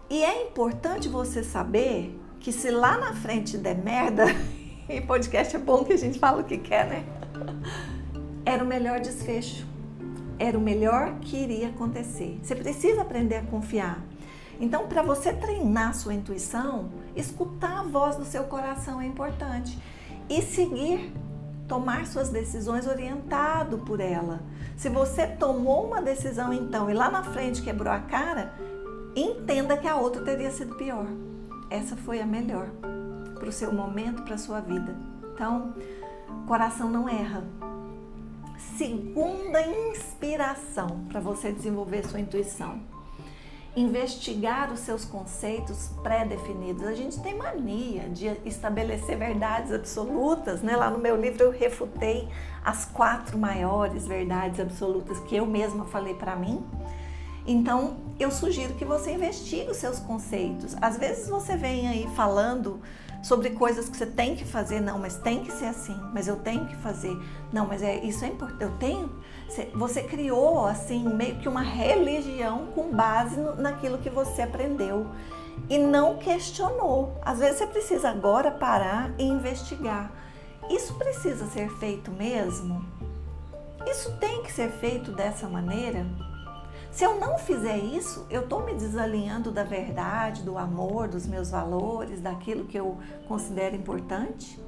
E 0.08 0.24
é 0.24 0.48
importante 0.48 1.08
você 1.08 1.44
saber 1.44 2.18
que 2.40 2.50
se 2.50 2.70
lá 2.70 2.96
na 2.96 3.14
frente 3.14 3.58
der 3.58 3.76
merda, 3.76 4.24
e 4.88 5.00
podcast 5.00 5.54
é 5.54 5.58
bom 5.58 5.84
que 5.84 5.92
a 5.92 5.98
gente 5.98 6.18
fala 6.18 6.40
o 6.40 6.44
que 6.44 6.58
quer, 6.58 6.86
né? 6.86 7.04
Era 8.44 8.62
o 8.62 8.66
melhor 8.66 9.00
desfecho. 9.00 9.66
Era 10.38 10.56
o 10.56 10.60
melhor 10.60 11.18
que 11.20 11.36
iria 11.36 11.68
acontecer. 11.68 12.38
Você 12.42 12.54
precisa 12.54 13.02
aprender 13.02 13.36
a 13.36 13.42
confiar. 13.42 14.00
Então, 14.58 14.86
para 14.86 15.02
você 15.02 15.32
treinar 15.32 15.94
sua 15.94 16.14
intuição, 16.14 16.90
escutar 17.14 17.80
a 17.80 17.82
voz 17.82 18.16
do 18.16 18.24
seu 18.24 18.44
coração 18.44 19.00
é 19.00 19.06
importante 19.06 19.78
e 20.28 20.40
seguir, 20.40 21.12
tomar 21.68 22.06
suas 22.06 22.30
decisões 22.30 22.86
orientado 22.86 23.78
por 23.78 24.00
ela. 24.00 24.40
Se 24.76 24.88
você 24.88 25.26
tomou 25.26 25.86
uma 25.86 26.00
decisão 26.00 26.52
então 26.52 26.90
e 26.90 26.94
lá 26.94 27.10
na 27.10 27.22
frente 27.22 27.62
quebrou 27.62 27.92
a 27.92 28.00
cara, 28.00 28.54
entenda 29.14 29.76
que 29.76 29.88
a 29.88 29.96
outra 29.96 30.22
teria 30.22 30.50
sido 30.50 30.74
pior. 30.76 31.06
Essa 31.68 31.96
foi 31.96 32.20
a 32.20 32.26
melhor 32.26 32.68
para 33.34 33.48
o 33.48 33.52
seu 33.52 33.72
momento, 33.72 34.22
para 34.22 34.36
a 34.36 34.38
sua 34.38 34.60
vida. 34.60 34.96
Então, 35.34 35.74
coração 36.46 36.88
não 36.88 37.08
erra. 37.08 37.44
Segunda 38.78 39.60
inspiração 39.60 41.04
para 41.10 41.20
você 41.20 41.52
desenvolver 41.52 42.06
sua 42.06 42.20
intuição 42.20 42.95
investigar 43.76 44.72
os 44.72 44.80
seus 44.80 45.04
conceitos 45.04 45.90
pré-definidos. 46.02 46.82
A 46.84 46.94
gente 46.94 47.20
tem 47.20 47.36
mania 47.36 48.08
de 48.08 48.26
estabelecer 48.46 49.18
verdades 49.18 49.70
absolutas, 49.70 50.62
né? 50.62 50.74
Lá 50.74 50.88
no 50.88 50.98
meu 50.98 51.14
livro 51.14 51.42
eu 51.42 51.50
refutei 51.50 52.26
as 52.64 52.86
quatro 52.86 53.38
maiores 53.38 54.06
verdades 54.06 54.58
absolutas 54.58 55.20
que 55.20 55.36
eu 55.36 55.44
mesma 55.44 55.84
falei 55.84 56.14
para 56.14 56.34
mim. 56.34 56.64
Então, 57.46 57.98
eu 58.18 58.30
sugiro 58.30 58.74
que 58.74 58.84
você 58.84 59.12
investigue 59.12 59.70
os 59.70 59.76
seus 59.76 59.98
conceitos. 60.00 60.74
Às 60.80 60.96
vezes 60.96 61.28
você 61.28 61.56
vem 61.56 61.86
aí 61.86 62.08
falando 62.16 62.80
sobre 63.26 63.50
coisas 63.50 63.88
que 63.88 63.96
você 63.96 64.06
tem 64.06 64.36
que 64.36 64.44
fazer, 64.44 64.80
não, 64.80 65.00
mas 65.00 65.16
tem 65.16 65.42
que 65.42 65.50
ser 65.50 65.64
assim, 65.64 66.00
mas 66.14 66.28
eu 66.28 66.36
tenho 66.36 66.64
que 66.66 66.76
fazer, 66.76 67.18
não, 67.52 67.66
mas 67.66 67.82
é 67.82 67.96
isso 67.96 68.24
é 68.24 68.28
importante, 68.28 68.62
eu 68.62 68.70
tenho. 68.78 69.10
Você 69.74 70.04
criou 70.04 70.64
assim 70.64 71.08
meio 71.08 71.36
que 71.40 71.48
uma 71.48 71.60
religião 71.60 72.68
com 72.72 72.92
base 72.92 73.36
no, 73.36 73.56
naquilo 73.56 73.98
que 73.98 74.08
você 74.08 74.42
aprendeu 74.42 75.08
e 75.68 75.76
não 75.76 76.18
questionou. 76.18 77.18
Às 77.20 77.40
vezes 77.40 77.58
você 77.58 77.66
precisa 77.66 78.10
agora 78.10 78.48
parar 78.48 79.10
e 79.18 79.24
investigar. 79.24 80.12
Isso 80.70 80.94
precisa 80.94 81.46
ser 81.46 81.68
feito 81.80 82.12
mesmo? 82.12 82.84
Isso 83.88 84.16
tem 84.18 84.44
que 84.44 84.52
ser 84.52 84.70
feito 84.70 85.10
dessa 85.10 85.48
maneira? 85.48 86.06
Se 86.96 87.04
eu 87.04 87.20
não 87.20 87.36
fizer 87.36 87.76
isso, 87.76 88.26
eu 88.30 88.44
estou 88.44 88.64
me 88.64 88.72
desalinhando 88.72 89.52
da 89.52 89.62
verdade, 89.62 90.42
do 90.42 90.56
amor, 90.56 91.08
dos 91.08 91.26
meus 91.26 91.50
valores, 91.50 92.22
daquilo 92.22 92.64
que 92.64 92.80
eu 92.80 92.96
considero 93.28 93.76
importante? 93.76 94.58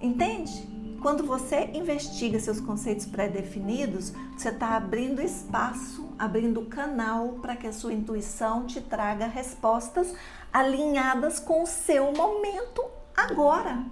Entende? 0.00 0.96
Quando 1.02 1.26
você 1.26 1.72
investiga 1.74 2.38
seus 2.38 2.60
conceitos 2.60 3.04
pré-definidos, 3.04 4.12
você 4.36 4.50
está 4.50 4.76
abrindo 4.76 5.20
espaço, 5.20 6.08
abrindo 6.16 6.64
canal 6.66 7.30
para 7.42 7.56
que 7.56 7.66
a 7.66 7.72
sua 7.72 7.92
intuição 7.92 8.64
te 8.64 8.80
traga 8.80 9.26
respostas 9.26 10.14
alinhadas 10.52 11.40
com 11.40 11.64
o 11.64 11.66
seu 11.66 12.12
momento 12.12 12.84
agora. 13.16 13.82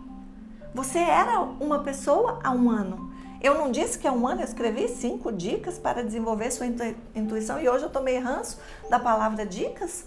Você 0.73 1.01
era 1.01 1.41
uma 1.41 1.81
pessoa 1.81 2.39
há 2.45 2.53
um 2.53 2.71
ano, 2.71 3.04
eu 3.45 3.55
não 3.59 3.71
disse 3.71 3.99
que 3.99 4.09
há 4.09 4.13
um 4.13 4.27
ano 4.27 4.41
eu 4.41 4.47
escrevi 4.47 4.89
cinco 4.89 5.31
dicas 5.31 5.79
para 5.79 6.03
desenvolver 6.03 6.51
sua 6.51 6.65
intuição 7.15 7.61
e 7.61 7.69
hoje 7.69 7.85
eu 7.85 7.91
tomei 7.91 8.19
ranço 8.19 8.59
da 8.89 8.99
palavra 8.99 9.45
dicas? 9.45 10.07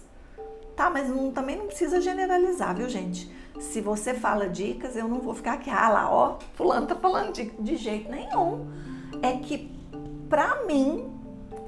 Tá, 0.74 0.90
mas 0.90 1.08
não, 1.08 1.30
também 1.30 1.56
não 1.56 1.66
precisa 1.66 2.00
generalizar, 2.00 2.74
viu, 2.74 2.88
gente? 2.88 3.32
Se 3.60 3.80
você 3.80 4.12
fala 4.12 4.48
dicas, 4.48 4.96
eu 4.96 5.06
não 5.06 5.20
vou 5.20 5.34
ficar 5.34 5.52
aqui, 5.52 5.70
ah 5.70 5.88
lá, 5.88 6.10
ó, 6.10 6.38
fulano 6.54 6.88
tá 6.88 6.96
falando 6.96 7.32
de, 7.32 7.44
de 7.44 7.76
jeito 7.76 8.10
nenhum. 8.10 8.66
É 9.22 9.32
que, 9.36 9.72
pra 10.28 10.64
mim, 10.64 11.08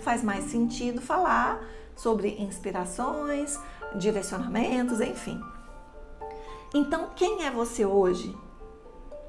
faz 0.00 0.24
mais 0.24 0.46
sentido 0.46 1.00
falar 1.00 1.64
sobre 1.94 2.30
inspirações, 2.40 3.56
direcionamentos, 3.94 5.00
enfim. 5.00 5.40
Então, 6.74 7.10
quem 7.14 7.44
é 7.44 7.50
você 7.50 7.86
hoje? 7.86 8.36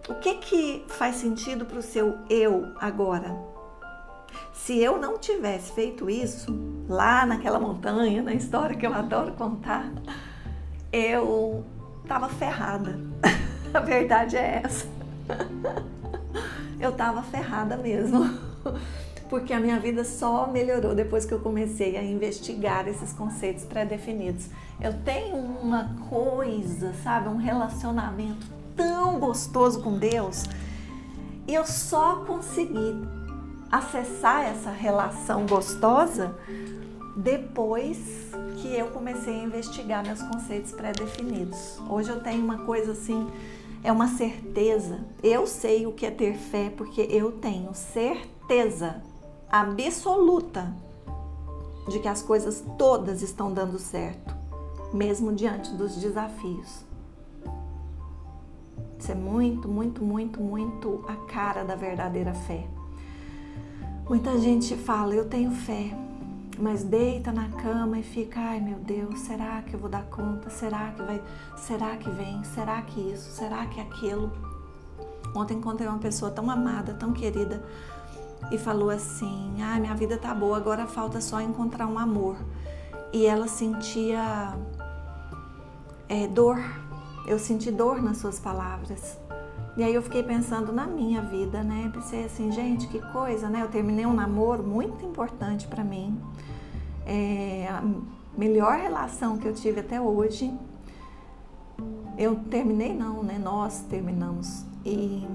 O 0.10 0.16
que 0.16 0.36
que 0.36 0.86
faz 0.88 1.18
sentido 1.18 1.66
para 1.66 1.78
o 1.78 1.82
seu 1.82 2.18
eu 2.30 2.74
agora? 2.80 3.38
Se 4.52 4.78
eu 4.80 4.98
não 4.98 5.18
tivesse 5.18 5.72
feito 5.74 6.10
isso 6.10 6.52
lá 6.90 7.26
naquela 7.26 7.60
montanha, 7.60 8.24
na 8.24 8.34
história 8.34 8.76
que 8.76 8.86
eu 8.86 8.94
adoro 8.94 9.34
contar, 9.34 9.92
eu 10.92 11.64
tava 12.08 12.28
ferrada. 12.30 13.00
A 13.74 13.80
verdade 13.80 14.36
é 14.36 14.62
essa. 14.64 14.86
Eu 16.80 16.92
tava 16.92 17.22
ferrada 17.24 17.78
mesmo. 17.78 18.26
Porque 19.30 19.54
a 19.54 19.62
minha 19.62 19.80
vida 19.80 20.04
só 20.04 20.46
melhorou 20.46 20.94
depois 20.94 21.26
que 21.26 21.34
eu 21.34 21.40
comecei 21.40 21.96
a 21.96 22.04
investigar 22.04 22.86
esses 22.88 23.14
conceitos 23.14 23.64
pré-definidos. 23.64 24.50
Eu 24.82 24.94
tenho 25.04 25.38
uma 25.38 25.96
coisa, 26.10 26.92
sabe, 27.02 27.30
um 27.30 27.38
relacionamento 27.38 28.61
tão 28.76 29.20
gostoso 29.20 29.82
com 29.82 29.98
Deus. 29.98 30.44
E 31.48 31.54
eu 31.54 31.66
só 31.66 32.18
consegui 32.26 32.96
acessar 33.72 34.46
essa 34.46 34.70
relação 34.70 35.46
gostosa 35.46 36.36
depois 37.16 37.98
que 38.58 38.74
eu 38.76 38.88
comecei 38.88 39.34
a 39.34 39.44
investigar 39.44 40.06
meus 40.06 40.22
conceitos 40.22 40.72
pré-definidos. 40.72 41.80
Hoje 41.90 42.10
eu 42.10 42.22
tenho 42.22 42.44
uma 42.44 42.60
coisa 42.60 42.92
assim, 42.92 43.28
é 43.84 43.92
uma 43.92 44.08
certeza. 44.08 45.00
Eu 45.24 45.48
sei 45.48 45.86
o 45.86 45.94
que 45.94 46.06
é 46.06 46.12
ter 46.12 46.36
fé 46.36 46.70
porque 46.70 47.02
eu 47.10 47.32
tenho 47.32 47.74
certeza 47.74 49.02
absoluta 49.50 50.74
de 51.90 52.00
que 52.00 52.08
as 52.08 52.22
coisas 52.22 52.64
todas 52.78 53.22
estão 53.22 53.52
dando 53.52 53.80
certo, 53.80 54.34
mesmo 54.94 55.34
diante 55.34 55.72
dos 55.74 55.96
desafios. 55.96 56.91
Isso 59.02 59.12
é 59.12 59.16
muito, 59.16 59.68
muito, 59.68 60.04
muito, 60.04 60.40
muito 60.40 61.04
a 61.08 61.16
cara 61.26 61.64
da 61.64 61.74
verdadeira 61.74 62.36
fé. 62.36 62.68
Muita 64.08 64.38
gente 64.38 64.76
fala, 64.76 65.16
eu 65.16 65.28
tenho 65.28 65.50
fé, 65.50 65.92
mas 66.60 66.84
deita 66.84 67.32
na 67.32 67.50
cama 67.50 67.98
e 67.98 68.04
fica, 68.04 68.40
ai 68.40 68.62
meu 68.62 68.78
Deus, 68.78 69.22
será 69.22 69.64
que 69.64 69.74
eu 69.74 69.80
vou 69.80 69.90
dar 69.90 70.04
conta? 70.04 70.52
Será 70.52 70.92
que 70.92 71.02
vai? 71.02 71.20
Será 71.58 71.98
que 71.98 72.12
vem? 72.12 72.44
Será 72.44 72.80
que 72.84 73.00
isso? 73.00 73.32
Será 73.32 73.66
que 73.66 73.82
aquilo? 73.82 74.32
Ontem 75.36 75.58
encontrei 75.58 75.88
uma 75.88 75.98
pessoa 75.98 76.30
tão 76.30 76.48
amada, 76.52 76.94
tão 76.94 77.12
querida, 77.12 77.64
e 78.52 78.58
falou 78.60 78.92
assim: 78.92 79.56
"Ah, 79.64 79.80
minha 79.80 79.96
vida 79.96 80.16
tá 80.16 80.32
boa, 80.36 80.58
agora 80.58 80.86
falta 80.86 81.20
só 81.20 81.42
encontrar 81.42 81.88
um 81.88 81.98
amor". 81.98 82.38
E 83.12 83.26
ela 83.26 83.48
sentia 83.48 84.56
é, 86.08 86.28
dor 86.28 86.60
eu 87.26 87.38
senti 87.38 87.72
dor 87.72 88.02
nas 88.02 88.18
suas 88.18 88.40
palavras. 88.40 89.18
E 89.78 89.84
aí 89.84 89.94
eu 89.94 90.02
fiquei 90.02 90.22
pensando 90.22 90.74
na 90.74 90.86
minha 90.86 91.22
vida, 91.22 91.64
né? 91.64 91.90
Pensei 91.94 92.26
assim, 92.26 92.52
gente, 92.52 92.88
que 92.88 93.00
coisa, 93.12 93.50
né? 93.50 93.62
Eu 93.62 93.70
terminei 93.70 94.06
um 94.06 94.14
namoro 94.14 94.64
muito 94.64 95.06
importante 95.06 95.68
para 95.68 95.84
mim. 95.84 96.22
É 97.06 97.68
a 97.70 97.82
melhor 98.38 98.78
relação 98.78 99.38
que 99.38 99.48
eu 99.48 99.54
tive 99.54 99.80
até 99.80 100.00
hoje. 100.00 100.54
Eu 102.18 102.36
terminei 102.36 102.94
não, 102.94 103.24
né? 103.24 103.40
Nós 103.40 103.82
terminamos. 103.84 104.66
E, 104.84 105.26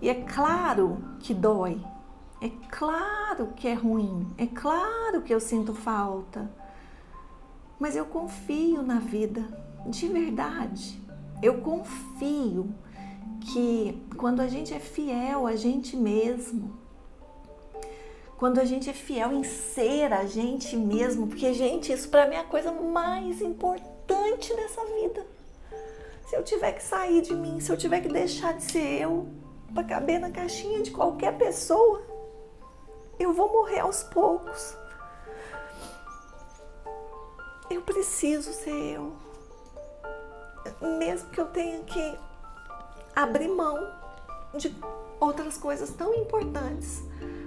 e 0.00 0.08
é 0.08 0.14
claro 0.14 0.98
que 1.18 1.34
dói. 1.34 1.80
É 2.40 2.48
claro 2.70 3.48
que 3.56 3.66
é 3.66 3.74
ruim. 3.74 4.28
É 4.38 4.46
claro 4.46 5.20
que 5.22 5.34
eu 5.34 5.40
sinto 5.40 5.74
falta. 5.74 6.48
Mas 7.78 7.96
eu 7.96 8.04
confio 8.04 8.82
na 8.82 9.00
vida 9.00 9.44
de 9.86 10.08
verdade. 10.08 11.00
Eu 11.42 11.60
confio 11.60 12.74
que 13.40 14.02
quando 14.16 14.40
a 14.40 14.48
gente 14.48 14.74
é 14.74 14.78
fiel 14.78 15.46
a 15.46 15.56
gente 15.56 15.96
mesmo, 15.96 16.78
quando 18.36 18.58
a 18.58 18.64
gente 18.64 18.88
é 18.88 18.92
fiel 18.92 19.32
em 19.32 19.44
ser 19.44 20.12
a 20.12 20.24
gente 20.24 20.76
mesmo, 20.76 21.26
porque, 21.26 21.52
gente, 21.52 21.92
isso 21.92 22.08
para 22.08 22.26
mim 22.26 22.36
é 22.36 22.40
a 22.40 22.44
coisa 22.44 22.72
mais 22.72 23.42
importante 23.42 24.54
dessa 24.54 24.82
vida. 24.86 25.26
Se 26.26 26.36
eu 26.36 26.42
tiver 26.42 26.72
que 26.72 26.82
sair 26.82 27.22
de 27.22 27.34
mim, 27.34 27.60
se 27.60 27.70
eu 27.70 27.76
tiver 27.76 28.00
que 28.00 28.08
deixar 28.08 28.54
de 28.54 28.62
ser 28.62 29.02
eu 29.02 29.28
para 29.74 29.84
caber 29.84 30.18
na 30.18 30.30
caixinha 30.30 30.80
de 30.82 30.90
qualquer 30.90 31.36
pessoa, 31.36 32.02
eu 33.18 33.32
vou 33.32 33.52
morrer 33.52 33.80
aos 33.80 34.02
poucos. 34.04 34.74
Eu 37.68 37.82
preciso 37.82 38.52
ser 38.52 38.94
eu. 38.94 39.29
Mesmo 40.98 41.30
que 41.30 41.40
eu 41.40 41.46
tenha 41.46 41.80
que 41.80 42.18
abrir 43.14 43.48
mão 43.48 43.78
de 44.56 44.74
outras 45.18 45.56
coisas 45.56 45.90
tão 45.90 46.14
importantes. 46.14 47.02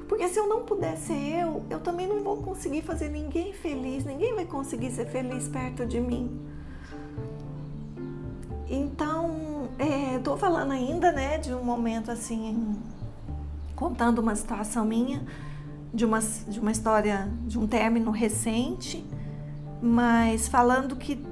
Porque 0.07 0.27
se 0.27 0.37
eu 0.37 0.47
não 0.47 0.63
puder 0.63 0.97
ser 0.97 1.41
eu, 1.41 1.63
eu 1.69 1.79
também 1.79 2.07
não 2.07 2.23
vou 2.23 2.37
conseguir 2.37 2.81
fazer 2.81 3.09
ninguém 3.09 3.53
feliz, 3.53 4.05
ninguém 4.05 4.35
vai 4.35 4.45
conseguir 4.45 4.91
ser 4.91 5.07
feliz 5.07 5.47
perto 5.47 5.85
de 5.85 5.99
mim. 5.99 6.39
Então, 8.69 9.69
estou 10.17 10.35
é, 10.35 10.37
falando 10.37 10.71
ainda, 10.71 11.11
né, 11.11 11.37
de 11.37 11.53
um 11.53 11.63
momento 11.63 12.11
assim, 12.11 12.75
contando 13.75 14.19
uma 14.19 14.35
situação 14.35 14.85
minha, 14.85 15.25
de 15.93 16.05
uma, 16.05 16.19
de 16.19 16.59
uma 16.59 16.71
história, 16.71 17.31
de 17.45 17.57
um 17.57 17.67
término 17.67 18.11
recente, 18.11 19.05
mas 19.81 20.47
falando 20.47 20.95
que 20.95 21.23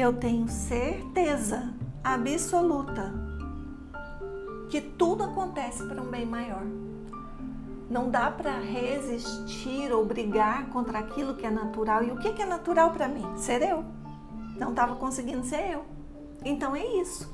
eu 0.00 0.12
tenho 0.12 0.48
certeza 0.48 1.74
absoluta 2.04 3.12
que 4.70 4.80
tudo 4.80 5.24
acontece 5.24 5.84
para 5.86 6.00
um 6.00 6.06
bem 6.06 6.24
maior. 6.24 6.62
Não 7.90 8.08
dá 8.08 8.30
para 8.30 8.60
resistir 8.60 9.90
ou 9.90 10.04
brigar 10.04 10.68
contra 10.68 11.00
aquilo 11.00 11.34
que 11.34 11.44
é 11.44 11.50
natural. 11.50 12.04
E 12.04 12.12
o 12.12 12.18
que 12.18 12.40
é 12.40 12.46
natural 12.46 12.92
para 12.92 13.08
mim? 13.08 13.26
Ser 13.36 13.62
eu. 13.62 13.84
Não 14.56 14.70
estava 14.70 14.94
conseguindo 14.94 15.44
ser 15.44 15.72
eu. 15.72 15.84
Então 16.44 16.76
é 16.76 16.86
isso. 16.86 17.32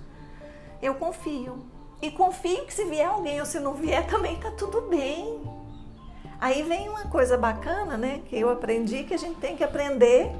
Eu 0.80 0.94
confio. 0.94 1.66
E 2.00 2.10
confio 2.10 2.64
que 2.64 2.72
se 2.72 2.84
vier 2.84 3.08
alguém 3.08 3.40
ou 3.40 3.46
se 3.46 3.60
não 3.60 3.74
vier 3.74 4.06
também 4.08 4.36
tá 4.36 4.50
tudo 4.52 4.82
bem. 4.82 5.42
Aí 6.40 6.62
vem 6.62 6.88
uma 6.88 7.08
coisa 7.08 7.36
bacana, 7.36 7.98
né? 7.98 8.22
Que 8.26 8.38
eu 8.38 8.48
aprendi 8.48 9.02
que 9.04 9.12
a 9.12 9.18
gente 9.18 9.38
tem 9.38 9.56
que 9.56 9.64
aprender 9.64 10.32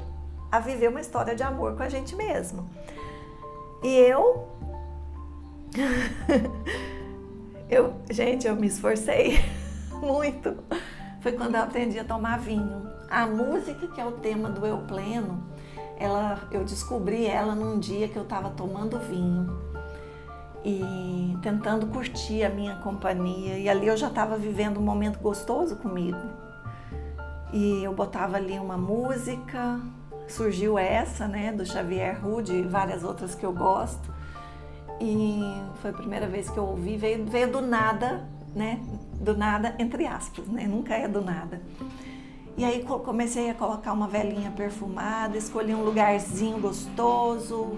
a 0.55 0.59
viver 0.59 0.89
uma 0.89 1.01
história 1.01 1.35
de 1.35 1.43
amor 1.43 1.75
com 1.75 1.83
a 1.83 1.89
gente 1.89 2.15
mesmo. 2.15 2.69
E 3.83 3.97
eu 3.97 4.47
eu, 7.69 7.93
gente, 8.09 8.47
eu 8.47 8.55
me 8.55 8.67
esforcei 8.67 9.39
muito. 10.01 10.55
Foi 11.21 11.33
quando 11.33 11.55
eu 11.55 11.63
aprendi 11.63 11.99
a 11.99 12.03
tomar 12.03 12.39
vinho. 12.39 12.89
A 13.09 13.25
música 13.25 13.87
que 13.87 13.99
é 13.99 14.05
o 14.05 14.13
tema 14.13 14.49
do 14.49 14.65
Eu 14.65 14.79
Pleno, 14.79 15.43
ela, 15.97 16.47
eu 16.51 16.63
descobri 16.63 17.25
ela 17.25 17.55
num 17.55 17.79
dia 17.79 18.07
que 18.07 18.15
eu 18.15 18.23
estava 18.23 18.49
tomando 18.49 18.99
vinho 18.99 19.65
e 20.63 21.37
tentando 21.41 21.85
curtir 21.87 22.43
a 22.43 22.49
minha 22.49 22.75
companhia. 22.77 23.57
E 23.57 23.69
ali 23.69 23.87
eu 23.87 23.95
já 23.95 24.07
estava 24.07 24.37
vivendo 24.37 24.79
um 24.79 24.83
momento 24.83 25.19
gostoso 25.19 25.75
comigo. 25.75 26.19
E 27.53 27.83
eu 27.83 27.93
botava 27.93 28.37
ali 28.37 28.57
uma 28.59 28.77
música, 28.77 29.79
surgiu 30.27 30.77
essa, 30.77 31.27
né, 31.27 31.51
do 31.51 31.65
Xavier 31.65 32.19
Rude 32.21 32.53
e 32.53 32.61
várias 32.63 33.03
outras 33.03 33.35
que 33.35 33.45
eu 33.45 33.53
gosto. 33.53 34.13
E 34.99 35.41
foi 35.81 35.91
a 35.91 35.93
primeira 35.93 36.27
vez 36.27 36.49
que 36.49 36.57
eu 36.57 36.65
ouvi, 36.65 36.97
veio, 36.97 37.25
veio 37.25 37.51
do 37.51 37.61
nada, 37.61 38.27
né? 38.55 38.79
Do 39.19 39.35
nada, 39.35 39.75
entre 39.77 40.07
aspas, 40.07 40.47
né? 40.47 40.65
Nunca 40.67 40.95
é 40.95 41.07
do 41.07 41.21
nada. 41.21 41.61
E 42.57 42.63
aí 42.63 42.83
comecei 42.83 43.49
a 43.49 43.53
colocar 43.53 43.91
uma 43.91 44.07
velinha 44.07 44.51
perfumada, 44.51 45.37
escolhi 45.37 45.75
um 45.75 45.83
lugarzinho 45.83 46.57
gostoso 46.57 47.77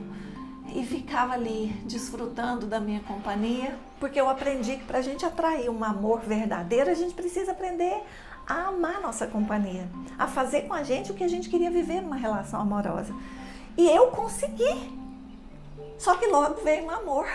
e 0.76 0.86
ficava 0.86 1.34
ali 1.34 1.70
desfrutando 1.86 2.68
da 2.68 2.80
minha 2.80 3.00
companhia, 3.00 3.76
porque 4.00 4.22
eu 4.22 4.30
aprendi 4.30 4.78
que 4.78 4.84
para 4.84 5.00
a 5.00 5.02
gente 5.02 5.26
atrair 5.26 5.70
um 5.70 5.84
amor 5.84 6.20
verdadeiro, 6.20 6.92
a 6.92 6.94
gente 6.94 7.16
precisa 7.16 7.54
aprender 7.54 8.04
a 8.48 8.70
amar 8.70 9.02
nossa 9.02 9.28
companhia, 9.28 9.90
a 10.18 10.28
fazer 10.28 10.62
com 10.62 10.74
a 10.74 10.84
gente 10.84 11.12
o 11.12 11.16
que 11.16 11.24
a 11.24 11.28
gente 11.28 11.50
queria 11.50 11.70
viver 11.70 12.02
numa 12.02 12.16
relação 12.16 12.62
amorosa. 12.62 13.14
E 13.78 13.88
eu 13.88 14.08
consegui. 14.08 14.98
Só 15.98 16.16
que 16.16 16.28
logo 16.28 16.62
veio 16.64 16.86
um 16.86 16.92
amor. 16.92 17.28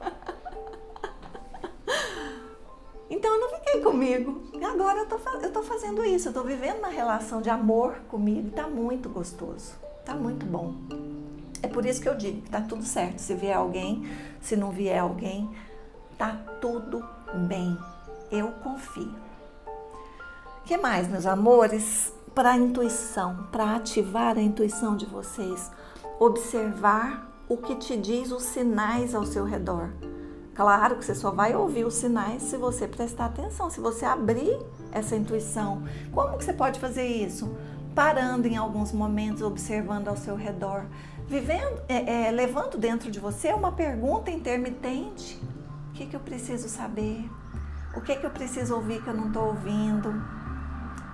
Então 3.08 3.32
eu 3.34 3.40
não 3.40 3.50
fiquei 3.50 3.80
comigo. 3.80 4.42
E 4.52 4.64
agora 4.64 4.98
eu 4.98 5.06
tô, 5.06 5.16
eu 5.40 5.52
tô 5.52 5.62
fazendo 5.62 6.04
isso, 6.04 6.28
eu 6.28 6.32
tô 6.32 6.42
vivendo 6.42 6.78
uma 6.78 6.88
relação 6.88 7.40
de 7.40 7.48
amor 7.48 8.00
comigo. 8.08 8.50
Tá 8.50 8.66
muito 8.66 9.08
gostoso, 9.08 9.74
tá 10.04 10.12
muito 10.12 10.44
bom. 10.44 10.74
É 11.62 11.68
por 11.68 11.86
isso 11.86 12.00
que 12.00 12.08
eu 12.08 12.16
digo 12.16 12.42
que 12.42 12.50
tá 12.50 12.60
tudo 12.60 12.82
certo. 12.82 13.20
Se 13.20 13.34
vier 13.34 13.56
alguém, 13.56 14.04
se 14.40 14.56
não 14.56 14.70
vier 14.70 14.98
alguém, 14.98 15.48
tá 16.18 16.36
tudo 16.60 17.04
bem. 17.46 17.78
Eu 18.30 18.50
confio. 18.62 19.14
Que 20.66 20.76
mais, 20.76 21.06
meus 21.06 21.26
amores? 21.26 22.12
Para 22.34 22.50
a 22.50 22.56
intuição, 22.56 23.46
para 23.52 23.76
ativar 23.76 24.36
a 24.36 24.42
intuição 24.42 24.96
de 24.96 25.06
vocês, 25.06 25.70
observar 26.18 27.32
o 27.48 27.56
que 27.56 27.76
te 27.76 27.96
diz 27.96 28.32
os 28.32 28.42
sinais 28.42 29.14
ao 29.14 29.24
seu 29.24 29.44
redor. 29.44 29.90
Claro 30.56 30.96
que 30.96 31.04
você 31.04 31.14
só 31.14 31.30
vai 31.30 31.54
ouvir 31.54 31.86
os 31.86 31.94
sinais 31.94 32.42
se 32.42 32.56
você 32.56 32.88
prestar 32.88 33.26
atenção, 33.26 33.70
se 33.70 33.78
você 33.78 34.04
abrir 34.04 34.58
essa 34.90 35.14
intuição. 35.14 35.84
Como 36.12 36.36
que 36.36 36.44
você 36.44 36.52
pode 36.52 36.80
fazer 36.80 37.06
isso? 37.06 37.56
Parando 37.94 38.48
em 38.48 38.56
alguns 38.56 38.90
momentos, 38.90 39.42
observando 39.42 40.08
ao 40.08 40.16
seu 40.16 40.34
redor, 40.34 40.86
vivendo, 41.28 41.80
é, 41.88 42.26
é, 42.26 42.30
levando 42.32 42.76
dentro 42.76 43.08
de 43.08 43.20
você 43.20 43.52
uma 43.52 43.70
pergunta 43.70 44.32
intermitente: 44.32 45.40
o 45.90 45.92
que, 45.92 46.06
que 46.06 46.16
eu 46.16 46.20
preciso 46.20 46.68
saber? 46.68 47.24
O 47.94 48.00
que, 48.00 48.16
que 48.16 48.26
eu 48.26 48.30
preciso 48.30 48.74
ouvir 48.74 49.00
que 49.00 49.08
eu 49.08 49.14
não 49.14 49.28
estou 49.28 49.46
ouvindo? 49.46 50.35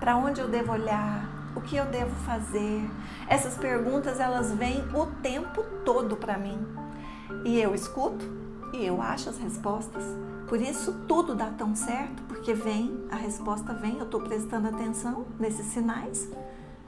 Para 0.03 0.17
onde 0.17 0.41
eu 0.41 0.49
devo 0.49 0.73
olhar? 0.73 1.29
O 1.55 1.61
que 1.61 1.77
eu 1.77 1.85
devo 1.85 2.13
fazer? 2.25 2.91
Essas 3.25 3.55
perguntas 3.55 4.19
elas 4.19 4.51
vêm 4.51 4.83
o 4.93 5.05
tempo 5.21 5.63
todo 5.85 6.17
para 6.17 6.37
mim. 6.37 6.59
E 7.45 7.57
eu 7.57 7.73
escuto 7.73 8.25
e 8.73 8.85
eu 8.85 9.01
acho 9.01 9.29
as 9.29 9.37
respostas. 9.37 10.03
Por 10.45 10.59
isso 10.59 11.05
tudo 11.07 11.33
dá 11.33 11.45
tão 11.45 11.73
certo, 11.73 12.21
porque 12.23 12.53
vem, 12.53 13.05
a 13.09 13.15
resposta 13.15 13.71
vem, 13.73 13.97
eu 13.97 14.03
estou 14.03 14.19
prestando 14.19 14.67
atenção 14.67 15.25
nesses 15.39 15.67
sinais. 15.67 16.29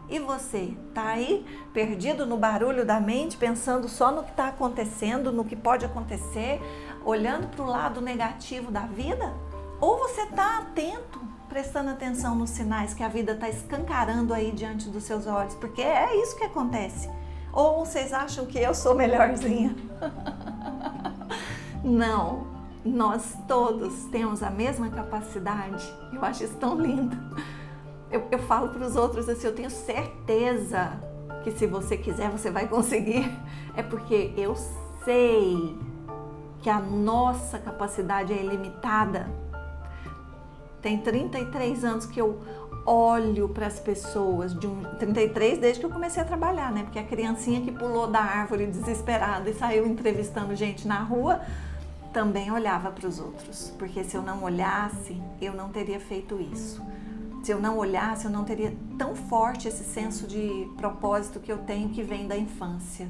E 0.10 0.19
você 0.19 0.75
está 0.89 1.12
aí 1.12 1.45
perdido 1.73 2.25
no 2.25 2.36
barulho 2.36 2.86
da 2.86 2.99
mente, 2.99 3.38
pensando 3.38 3.88
só 3.88 4.12
no 4.12 4.23
que 4.23 4.32
está 4.32 4.49
acontecendo, 4.49 5.32
no 5.32 5.45
que 5.45 5.56
pode 5.56 5.86
acontecer, 5.86 6.62
olhando 7.06 7.47
para 7.47 7.63
o 7.63 7.69
lado 7.69 8.01
negativo 8.01 8.71
da 8.71 8.82
vida? 8.82 9.34
Ou 9.80 9.99
você 9.99 10.23
está 10.23 10.58
atento 10.58 11.34
prestando 11.55 11.89
atenção 11.89 12.35
nos 12.35 12.49
sinais 12.49 12.93
que 12.93 13.01
a 13.01 13.07
vida 13.07 13.31
está 13.31 13.47
escancarando 13.47 14.33
aí 14.33 14.51
diante 14.51 14.89
dos 14.89 15.05
seus 15.05 15.25
olhos, 15.25 15.55
porque 15.55 15.81
é 15.81 16.13
isso 16.21 16.35
que 16.35 16.43
acontece. 16.43 17.09
Ou 17.53 17.85
vocês 17.85 18.11
acham 18.11 18.45
que 18.45 18.59
eu 18.59 18.73
sou 18.73 18.93
melhorzinha? 18.93 19.73
Não, 21.81 22.45
nós 22.83 23.37
todos 23.47 24.03
temos 24.11 24.43
a 24.43 24.49
mesma 24.49 24.89
capacidade. 24.89 25.81
Eu 26.11 26.25
acho 26.25 26.43
isso 26.43 26.57
tão 26.57 26.77
lindo. 26.77 27.15
Eu, 28.11 28.27
eu 28.29 28.39
falo 28.39 28.67
para 28.67 28.85
os 28.85 28.97
outros 28.97 29.29
assim: 29.29 29.47
eu 29.47 29.55
tenho 29.55 29.69
certeza 29.69 30.99
que 31.41 31.51
se 31.51 31.65
você 31.65 31.95
quiser, 31.95 32.29
você 32.29 32.51
vai 32.51 32.67
conseguir. 32.67 33.31
É 33.77 33.81
porque 33.81 34.33
eu 34.35 34.55
sei 35.05 35.79
que 36.61 36.69
a 36.69 36.81
nossa 36.81 37.57
capacidade 37.59 38.33
é 38.33 38.43
ilimitada 38.43 39.44
tem 40.85 40.99
33 40.99 41.83
anos 41.83 42.05
que 42.05 42.21
eu 42.21 42.39
olho 42.85 43.49
para 43.49 43.65
as 43.65 43.79
pessoas, 43.79 44.53
de 44.53 44.67
um, 44.67 44.83
33 44.99 45.57
desde 45.57 45.79
que 45.79 45.85
eu 45.87 45.89
comecei 45.89 46.21
a 46.21 46.25
trabalhar, 46.25 46.71
né? 46.71 46.83
Porque 46.83 46.99
a 46.99 47.03
criancinha 47.03 47.59
que 47.61 47.71
pulou 47.71 48.05
da 48.05 48.19
árvore 48.19 48.67
desesperada 48.67 49.49
e 49.49 49.55
saiu 49.55 49.87
entrevistando 49.87 50.55
gente 50.55 50.87
na 50.87 51.01
rua 51.01 51.41
também 52.13 52.51
olhava 52.51 52.91
para 52.91 53.07
os 53.07 53.19
outros, 53.19 53.73
porque 53.79 54.03
se 54.03 54.15
eu 54.15 54.21
não 54.21 54.43
olhasse, 54.43 55.19
eu 55.41 55.53
não 55.55 55.69
teria 55.69 55.99
feito 55.99 56.39
isso. 56.39 56.79
Se 57.43 57.51
eu 57.51 57.59
não 57.59 57.79
olhasse, 57.79 58.25
eu 58.25 58.31
não 58.31 58.43
teria 58.43 58.71
tão 58.95 59.15
forte 59.15 59.67
esse 59.67 59.83
senso 59.83 60.27
de 60.27 60.69
propósito 60.77 61.39
que 61.39 61.51
eu 61.51 61.57
tenho 61.57 61.89
que 61.89 62.03
vem 62.03 62.27
da 62.27 62.37
infância. 62.37 63.09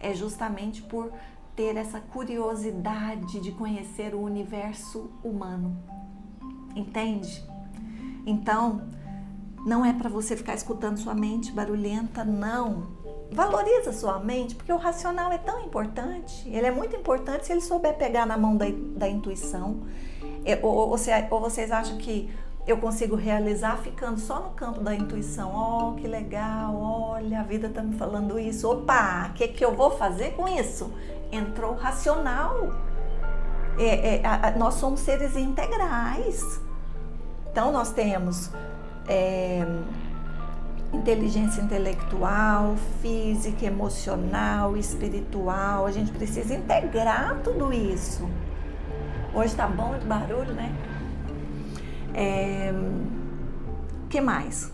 É 0.00 0.14
justamente 0.14 0.80
por 0.80 1.12
ter 1.54 1.76
essa 1.76 2.00
curiosidade 2.00 3.40
de 3.40 3.52
conhecer 3.52 4.14
o 4.14 4.22
universo 4.22 5.10
humano. 5.22 5.76
Entende? 6.80 7.44
Então, 8.26 8.82
não 9.66 9.84
é 9.84 9.92
para 9.92 10.08
você 10.08 10.36
ficar 10.36 10.54
escutando 10.54 10.96
sua 10.96 11.14
mente 11.14 11.52
barulhenta, 11.52 12.24
não. 12.24 12.98
Valoriza 13.30 13.92
sua 13.92 14.18
mente, 14.18 14.54
porque 14.54 14.72
o 14.72 14.76
racional 14.76 15.30
é 15.30 15.38
tão 15.38 15.60
importante. 15.60 16.48
Ele 16.48 16.66
é 16.66 16.70
muito 16.70 16.96
importante 16.96 17.46
se 17.46 17.52
ele 17.52 17.60
souber 17.60 17.96
pegar 17.96 18.26
na 18.26 18.36
mão 18.36 18.56
da, 18.56 18.66
da 18.96 19.08
intuição. 19.08 19.82
É, 20.44 20.58
ou, 20.62 20.74
ou, 20.74 20.98
ou, 21.30 21.40
vocês 21.40 21.70
acham 21.70 21.98
que 21.98 22.30
eu 22.66 22.78
consigo 22.78 23.14
realizar 23.14 23.76
ficando 23.78 24.18
só 24.18 24.40
no 24.40 24.50
campo 24.50 24.80
da 24.80 24.94
intuição. 24.94 25.52
Oh, 25.54 25.94
que 25.94 26.08
legal, 26.08 26.74
olha, 26.74 27.40
a 27.40 27.42
vida 27.42 27.68
está 27.68 27.82
me 27.82 27.94
falando 27.96 28.38
isso. 28.38 28.68
Opa, 28.68 29.28
o 29.30 29.34
que, 29.34 29.48
que 29.48 29.64
eu 29.64 29.74
vou 29.74 29.90
fazer 29.92 30.32
com 30.32 30.48
isso? 30.48 30.92
Entrou 31.30 31.74
racional. 31.74 32.70
É, 33.78 34.16
é, 34.16 34.26
a, 34.26 34.48
a, 34.48 34.50
nós 34.52 34.74
somos 34.74 35.00
seres 35.00 35.36
integrais. 35.36 36.60
Então, 37.50 37.72
nós 37.72 37.92
temos 37.92 38.50
é, 39.08 39.66
inteligência 40.92 41.60
intelectual, 41.60 42.76
física, 43.00 43.66
emocional, 43.66 44.76
espiritual. 44.76 45.86
A 45.86 45.92
gente 45.92 46.12
precisa 46.12 46.54
integrar 46.54 47.40
tudo 47.42 47.72
isso. 47.72 48.28
Hoje 49.34 49.54
tá 49.54 49.66
bom 49.66 49.96
de 49.98 50.04
barulho, 50.06 50.52
né? 50.52 50.74
É, 52.14 52.72
que 54.08 54.20
mais? 54.20 54.72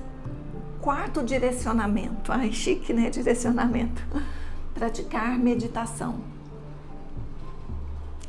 Quarto 0.80 1.22
direcionamento. 1.22 2.32
Ai, 2.32 2.52
chique, 2.52 2.92
né? 2.92 3.10
Direcionamento. 3.10 4.02
Praticar 4.74 5.38
meditação. 5.38 6.20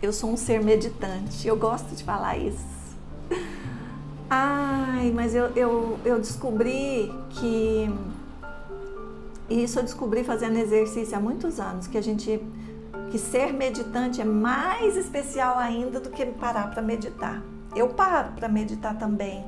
Eu 0.01 0.13
sou 0.13 0.31
um 0.31 0.37
ser 0.37 0.63
meditante. 0.63 1.47
Eu 1.47 1.57
gosto 1.57 1.95
de 1.95 2.03
falar 2.03 2.37
isso. 2.37 2.76
Ai, 4.29 5.11
mas 5.15 5.33
eu, 5.33 5.47
eu, 5.55 5.99
eu 6.03 6.19
descobri 6.19 7.13
que. 7.29 7.89
Isso 9.49 9.79
eu 9.79 9.83
descobri 9.83 10.25
fazendo 10.25 10.57
exercício 10.57 11.15
há 11.15 11.19
muitos 11.19 11.59
anos, 11.59 11.87
que 11.87 11.97
a 11.97 12.01
gente. 12.01 12.41
que 13.09 13.17
ser 13.17 13.53
meditante 13.53 14.19
é 14.19 14.25
mais 14.25 14.97
especial 14.97 15.57
ainda 15.57 16.01
do 16.01 16.09
que 16.09 16.25
parar 16.25 16.69
para 16.71 16.81
meditar. 16.81 17.41
Eu 17.73 17.89
paro 17.89 18.33
para 18.33 18.49
meditar 18.49 18.97
também, 18.97 19.45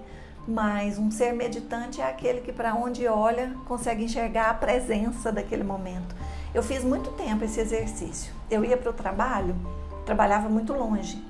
mas 0.47 0.97
um 0.97 1.11
ser 1.11 1.33
meditante 1.33 1.99
é 1.99 2.05
aquele 2.05 2.39
que, 2.39 2.53
para 2.53 2.73
onde 2.73 3.05
olha, 3.05 3.53
consegue 3.67 4.05
enxergar 4.05 4.49
a 4.49 4.53
presença 4.53 5.29
daquele 5.29 5.63
momento. 5.63 6.15
Eu 6.53 6.63
fiz 6.63 6.85
muito 6.85 7.11
tempo 7.11 7.43
esse 7.43 7.59
exercício. 7.59 8.31
Eu 8.49 8.63
ia 8.63 8.77
para 8.77 8.91
o 8.91 8.93
trabalho, 8.93 9.55
trabalhava 10.05 10.47
muito 10.47 10.71
longe, 10.71 11.21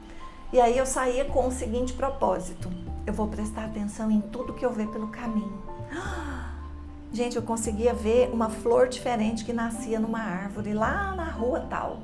e 0.54 0.62
aí 0.62 0.78
eu 0.78 0.86
saía 0.86 1.26
com 1.26 1.48
o 1.48 1.52
seguinte 1.52 1.94
propósito: 1.94 2.70
eu 3.10 3.14
vou 3.14 3.28
prestar 3.28 3.66
atenção 3.66 4.12
em 4.12 4.22
tudo 4.22 4.54
que 4.54 4.64
eu 4.64 4.72
ver 4.72 4.88
pelo 4.90 5.08
caminho. 5.08 5.62
Gente, 7.12 7.36
eu 7.36 7.42
conseguia 7.42 7.92
ver 7.92 8.30
uma 8.32 8.50
flor 8.50 8.88
diferente 8.88 9.44
que 9.44 9.52
nascia 9.52 10.00
numa 10.00 10.22
árvore 10.22 10.76
lá 10.76 11.16
na 11.16 11.26
rua 11.26 11.62
tal. 11.68 12.04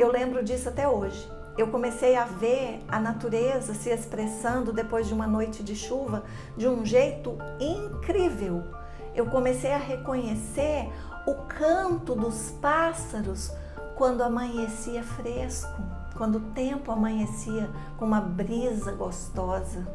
Eu 0.00 0.10
lembro 0.10 0.42
disso 0.42 0.68
até 0.68 0.88
hoje. 0.88 1.30
Eu 1.56 1.68
comecei 1.68 2.16
a 2.16 2.24
ver 2.24 2.84
a 2.88 2.98
natureza 2.98 3.72
se 3.72 3.90
expressando 3.90 4.72
depois 4.72 5.06
de 5.06 5.14
uma 5.14 5.28
noite 5.28 5.62
de 5.62 5.76
chuva 5.76 6.24
de 6.56 6.66
um 6.66 6.84
jeito 6.84 7.38
incrível. 7.60 8.64
Eu 9.14 9.26
comecei 9.26 9.72
a 9.72 9.78
reconhecer 9.78 10.88
o 11.24 11.34
canto 11.46 12.16
dos 12.16 12.50
pássaros 12.60 13.52
quando 13.94 14.22
amanhecia 14.22 15.04
fresco 15.04 15.99
quando 16.20 16.36
o 16.36 16.40
tempo 16.52 16.92
amanhecia 16.92 17.70
com 17.96 18.04
uma 18.04 18.20
brisa 18.20 18.92
gostosa. 18.92 19.86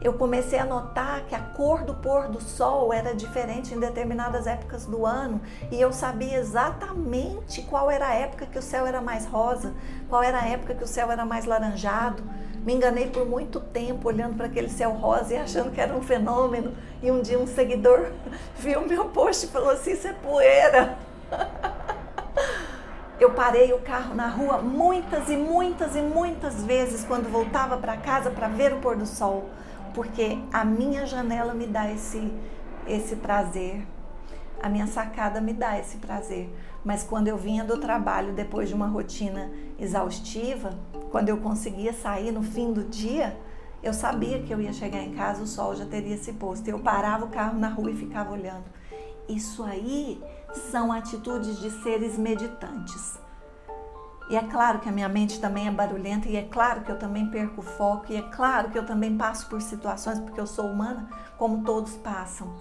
Eu 0.00 0.12
comecei 0.12 0.56
a 0.56 0.64
notar 0.64 1.22
que 1.22 1.34
a 1.34 1.40
cor 1.40 1.82
do 1.82 1.94
pôr 1.94 2.28
do 2.28 2.40
sol 2.40 2.92
era 2.92 3.12
diferente 3.12 3.74
em 3.74 3.80
determinadas 3.80 4.46
épocas 4.46 4.86
do 4.86 5.04
ano 5.04 5.40
e 5.72 5.80
eu 5.80 5.92
sabia 5.92 6.38
exatamente 6.38 7.62
qual 7.62 7.90
era 7.90 8.06
a 8.06 8.14
época 8.14 8.46
que 8.46 8.56
o 8.56 8.62
céu 8.62 8.86
era 8.86 9.00
mais 9.00 9.26
rosa, 9.26 9.74
qual 10.08 10.22
era 10.22 10.38
a 10.38 10.46
época 10.46 10.76
que 10.76 10.84
o 10.84 10.86
céu 10.86 11.10
era 11.10 11.24
mais 11.24 11.44
laranjado. 11.44 12.22
Me 12.64 12.72
enganei 12.72 13.08
por 13.08 13.26
muito 13.26 13.58
tempo 13.58 14.06
olhando 14.06 14.36
para 14.36 14.46
aquele 14.46 14.68
céu 14.68 14.92
rosa 14.92 15.34
e 15.34 15.38
achando 15.38 15.72
que 15.72 15.80
era 15.80 15.92
um 15.92 16.02
fenômeno. 16.02 16.72
E 17.02 17.10
um 17.10 17.20
dia 17.20 17.36
um 17.36 17.48
seguidor 17.48 18.12
viu 18.56 18.86
meu 18.86 19.06
post 19.06 19.46
e 19.46 19.48
falou 19.48 19.70
assim: 19.70 19.90
Isso 19.90 20.06
é 20.06 20.12
poeira. 20.12 20.96
Eu 23.20 23.32
parei 23.32 23.72
o 23.72 23.80
carro 23.80 24.14
na 24.14 24.28
rua 24.28 24.58
muitas 24.58 25.28
e 25.28 25.36
muitas 25.36 25.96
e 25.96 26.00
muitas 26.00 26.62
vezes 26.62 27.04
quando 27.04 27.28
voltava 27.30 27.76
para 27.76 27.96
casa 27.96 28.30
para 28.30 28.46
ver 28.46 28.72
o 28.72 28.78
pôr 28.78 28.96
do 28.96 29.06
sol, 29.06 29.50
porque 29.92 30.38
a 30.52 30.64
minha 30.64 31.04
janela 31.04 31.52
me 31.52 31.66
dá 31.66 31.90
esse 31.90 32.32
esse 32.86 33.16
prazer. 33.16 33.86
A 34.62 34.68
minha 34.68 34.86
sacada 34.86 35.40
me 35.40 35.52
dá 35.52 35.78
esse 35.78 35.98
prazer. 35.98 36.48
Mas 36.84 37.02
quando 37.02 37.28
eu 37.28 37.36
vinha 37.36 37.64
do 37.64 37.78
trabalho 37.78 38.32
depois 38.32 38.68
de 38.68 38.74
uma 38.74 38.86
rotina 38.86 39.50
exaustiva, 39.78 40.70
quando 41.10 41.28
eu 41.28 41.36
conseguia 41.38 41.92
sair 41.92 42.32
no 42.32 42.42
fim 42.42 42.72
do 42.72 42.84
dia, 42.84 43.36
eu 43.82 43.92
sabia 43.92 44.42
que 44.42 44.52
eu 44.52 44.60
ia 44.60 44.72
chegar 44.72 45.02
em 45.02 45.12
casa, 45.12 45.42
o 45.42 45.46
sol 45.46 45.74
já 45.74 45.84
teria 45.84 46.16
se 46.16 46.32
posto. 46.32 46.66
Eu 46.68 46.78
parava 46.80 47.26
o 47.26 47.28
carro 47.28 47.58
na 47.58 47.68
rua 47.68 47.90
e 47.90 47.96
ficava 47.96 48.32
olhando. 48.32 48.64
Isso 49.28 49.62
aí 49.62 50.20
são 50.54 50.92
atitudes 50.92 51.58
de 51.58 51.70
seres 51.70 52.18
meditantes. 52.18 53.18
E 54.30 54.36
é 54.36 54.42
claro 54.42 54.78
que 54.78 54.88
a 54.88 54.92
minha 54.92 55.08
mente 55.08 55.40
também 55.40 55.66
é 55.66 55.70
barulhenta, 55.70 56.28
e 56.28 56.36
é 56.36 56.42
claro 56.42 56.82
que 56.82 56.92
eu 56.92 56.98
também 56.98 57.30
perco 57.30 57.62
foco, 57.62 58.12
e 58.12 58.16
é 58.16 58.22
claro 58.22 58.70
que 58.70 58.78
eu 58.78 58.84
também 58.84 59.16
passo 59.16 59.48
por 59.48 59.62
situações, 59.62 60.18
porque 60.20 60.38
eu 60.38 60.46
sou 60.46 60.66
humana, 60.66 61.08
como 61.38 61.64
todos 61.64 61.96
passam. 61.96 62.54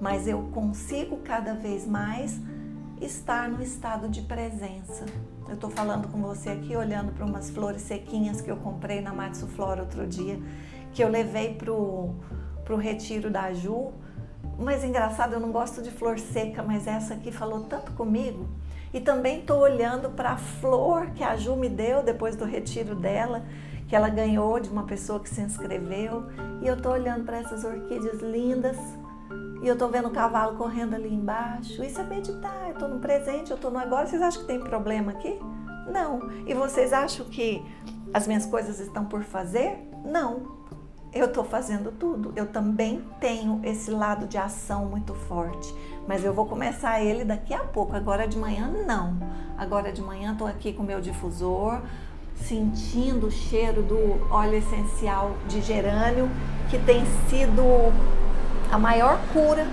Mas 0.00 0.26
eu 0.26 0.42
consigo 0.52 1.18
cada 1.18 1.54
vez 1.54 1.86
mais 1.86 2.40
estar 3.00 3.48
no 3.48 3.62
estado 3.62 4.08
de 4.08 4.22
presença. 4.22 5.06
Eu 5.46 5.54
estou 5.54 5.70
falando 5.70 6.08
com 6.08 6.20
você 6.20 6.50
aqui, 6.50 6.74
olhando 6.74 7.12
para 7.12 7.24
umas 7.24 7.48
flores 7.50 7.82
sequinhas 7.82 8.40
que 8.40 8.50
eu 8.50 8.56
comprei 8.56 9.00
na 9.00 9.12
Matsu 9.12 9.46
Flora 9.46 9.82
outro 9.82 10.06
dia, 10.06 10.40
que 10.92 11.02
eu 11.02 11.08
levei 11.08 11.54
para 11.54 11.70
o 11.70 12.76
retiro 12.76 13.30
da 13.30 13.52
Ju 13.52 13.92
mas 14.58 14.84
engraçado, 14.84 15.34
eu 15.34 15.40
não 15.40 15.50
gosto 15.50 15.82
de 15.82 15.90
flor 15.90 16.18
seca, 16.18 16.62
mas 16.62 16.86
essa 16.86 17.14
aqui 17.14 17.32
falou 17.32 17.64
tanto 17.64 17.92
comigo. 17.92 18.48
E 18.92 19.00
também 19.00 19.40
estou 19.40 19.58
olhando 19.60 20.10
para 20.10 20.30
a 20.30 20.36
flor 20.36 21.10
que 21.10 21.24
a 21.24 21.36
Ju 21.36 21.56
me 21.56 21.68
deu 21.68 22.02
depois 22.02 22.36
do 22.36 22.44
retiro 22.44 22.94
dela, 22.94 23.44
que 23.88 23.96
ela 23.96 24.08
ganhou 24.08 24.60
de 24.60 24.68
uma 24.68 24.84
pessoa 24.84 25.18
que 25.18 25.28
se 25.28 25.40
inscreveu. 25.40 26.26
E 26.62 26.66
eu 26.68 26.76
estou 26.76 26.92
olhando 26.92 27.24
para 27.24 27.38
essas 27.38 27.64
orquídeas 27.64 28.20
lindas. 28.20 28.76
E 29.62 29.66
eu 29.66 29.72
estou 29.72 29.88
vendo 29.88 30.08
o 30.08 30.12
cavalo 30.12 30.56
correndo 30.56 30.94
ali 30.94 31.12
embaixo. 31.12 31.82
Isso 31.82 32.00
é 32.00 32.04
meditar. 32.04 32.66
Eu 32.66 32.74
estou 32.74 32.88
no 32.88 33.00
presente, 33.00 33.50
eu 33.50 33.56
estou 33.56 33.70
no 33.70 33.78
agora. 33.78 34.06
Vocês 34.06 34.22
acham 34.22 34.42
que 34.42 34.46
tem 34.46 34.60
problema 34.60 35.10
aqui? 35.10 35.40
Não. 35.92 36.30
E 36.46 36.54
vocês 36.54 36.92
acham 36.92 37.26
que 37.26 37.64
as 38.12 38.28
minhas 38.28 38.46
coisas 38.46 38.78
estão 38.78 39.04
por 39.06 39.24
fazer? 39.24 39.88
Não 40.04 40.63
eu 41.14 41.26
estou 41.26 41.44
fazendo 41.44 41.92
tudo. 41.92 42.32
Eu 42.34 42.46
também 42.46 43.02
tenho 43.20 43.60
esse 43.62 43.90
lado 43.90 44.26
de 44.26 44.36
ação 44.36 44.86
muito 44.86 45.14
forte, 45.14 45.74
mas 46.08 46.24
eu 46.24 46.34
vou 46.34 46.44
começar 46.46 47.00
ele 47.00 47.24
daqui 47.24 47.54
a 47.54 47.60
pouco. 47.60 47.94
Agora 47.94 48.26
de 48.26 48.36
manhã, 48.36 48.68
não. 48.86 49.16
Agora 49.56 49.92
de 49.92 50.02
manhã, 50.02 50.32
estou 50.32 50.46
aqui 50.46 50.72
com 50.72 50.82
o 50.82 50.86
meu 50.86 51.00
difusor, 51.00 51.80
sentindo 52.34 53.28
o 53.28 53.30
cheiro 53.30 53.82
do 53.82 54.28
óleo 54.30 54.56
essencial 54.56 55.36
de 55.46 55.60
gerânio, 55.60 56.28
que 56.68 56.78
tem 56.80 57.04
sido 57.28 57.62
a 58.70 58.76
maior 58.76 59.20
cura 59.32 59.66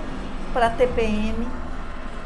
para 0.53 0.69
TPM. 0.69 1.47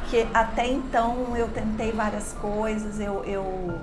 Que 0.09 0.27
até 0.33 0.67
então 0.67 1.35
eu 1.35 1.47
tentei 1.47 1.91
várias 1.91 2.33
coisas, 2.33 2.99
eu, 2.99 3.23
eu 3.23 3.79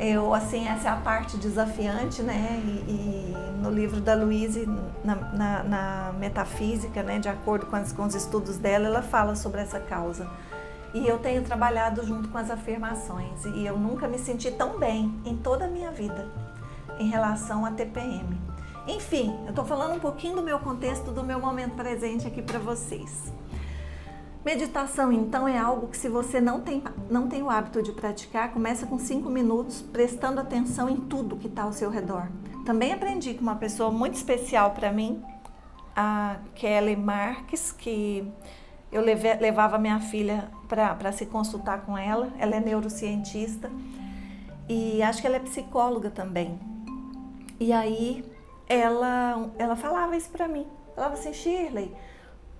eu, 0.00 0.32
assim, 0.32 0.66
essa 0.66 0.88
é 0.88 0.92
a 0.92 0.96
parte 0.96 1.36
desafiante, 1.36 2.22
né? 2.22 2.58
E, 2.64 2.90
e 2.90 3.36
no 3.60 3.70
livro 3.70 4.00
da 4.00 4.14
Louise, 4.14 4.66
na, 5.04 5.14
na, 5.14 5.62
na, 5.62 6.12
metafísica, 6.18 7.02
né, 7.02 7.18
de 7.18 7.28
acordo 7.28 7.66
com, 7.66 7.76
as, 7.76 7.92
com 7.92 8.04
os 8.04 8.14
estudos 8.14 8.56
dela, 8.56 8.86
ela 8.86 9.02
fala 9.02 9.36
sobre 9.36 9.60
essa 9.60 9.78
causa. 9.78 10.26
E 10.94 11.06
eu 11.06 11.18
tenho 11.18 11.42
trabalhado 11.42 12.04
junto 12.04 12.30
com 12.30 12.38
as 12.38 12.50
afirmações 12.50 13.44
e 13.44 13.64
eu 13.64 13.76
nunca 13.76 14.08
me 14.08 14.18
senti 14.18 14.50
tão 14.50 14.78
bem 14.78 15.14
em 15.24 15.36
toda 15.36 15.66
a 15.66 15.68
minha 15.68 15.90
vida 15.90 16.26
em 16.98 17.08
relação 17.08 17.66
a 17.66 17.70
TPM. 17.70 18.40
Enfim, 18.88 19.38
eu 19.44 19.50
estou 19.50 19.64
falando 19.64 19.94
um 19.94 20.00
pouquinho 20.00 20.36
do 20.36 20.42
meu 20.42 20.58
contexto, 20.58 21.12
do 21.12 21.22
meu 21.22 21.38
momento 21.38 21.74
presente 21.76 22.26
aqui 22.26 22.40
para 22.40 22.58
vocês. 22.58 23.30
Meditação, 24.44 25.12
então, 25.12 25.46
é 25.46 25.58
algo 25.58 25.88
que 25.88 25.96
se 25.96 26.08
você 26.08 26.40
não 26.40 26.62
tem, 26.62 26.82
não 27.10 27.28
tem 27.28 27.42
o 27.42 27.50
hábito 27.50 27.82
de 27.82 27.92
praticar, 27.92 28.52
começa 28.52 28.86
com 28.86 28.98
cinco 28.98 29.28
minutos 29.28 29.82
prestando 29.82 30.40
atenção 30.40 30.88
em 30.88 30.96
tudo 30.96 31.36
que 31.36 31.46
está 31.46 31.64
ao 31.64 31.72
seu 31.74 31.90
redor. 31.90 32.28
Também 32.64 32.92
aprendi 32.92 33.34
com 33.34 33.42
uma 33.42 33.56
pessoa 33.56 33.90
muito 33.90 34.14
especial 34.14 34.70
para 34.70 34.90
mim, 34.90 35.22
a 35.94 36.38
Kelly 36.54 36.96
Marques, 36.96 37.70
que 37.70 38.26
eu 38.90 39.02
leve, 39.02 39.34
levava 39.34 39.78
minha 39.78 40.00
filha 40.00 40.50
para 40.66 41.12
se 41.12 41.26
consultar 41.26 41.82
com 41.82 41.96
ela. 41.96 42.32
Ela 42.38 42.56
é 42.56 42.60
neurocientista 42.60 43.70
e 44.68 45.02
acho 45.02 45.20
que 45.20 45.26
ela 45.26 45.36
é 45.36 45.40
psicóloga 45.40 46.10
também. 46.10 46.58
E 47.58 47.72
aí 47.72 48.24
ela, 48.68 49.50
ela 49.58 49.76
falava 49.76 50.16
isso 50.16 50.30
para 50.30 50.48
mim. 50.48 50.66
Falava 50.94 51.14
assim, 51.14 51.32
Shirley, 51.32 51.94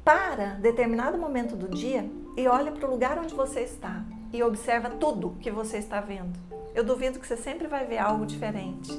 para 0.04 0.54
determinado 0.54 1.18
momento 1.18 1.56
do 1.56 1.68
dia 1.68 2.10
e 2.36 2.46
olha 2.46 2.72
para 2.72 2.86
o 2.86 2.90
lugar 2.90 3.18
onde 3.18 3.34
você 3.34 3.60
está 3.60 4.02
e 4.32 4.42
observa 4.42 4.90
tudo 4.90 5.36
que 5.40 5.50
você 5.50 5.78
está 5.78 6.00
vendo. 6.00 6.38
Eu 6.74 6.84
duvido 6.84 7.18
que 7.18 7.26
você 7.26 7.36
sempre 7.36 7.66
vai 7.66 7.84
ver 7.84 7.98
algo 7.98 8.24
diferente. 8.24 8.92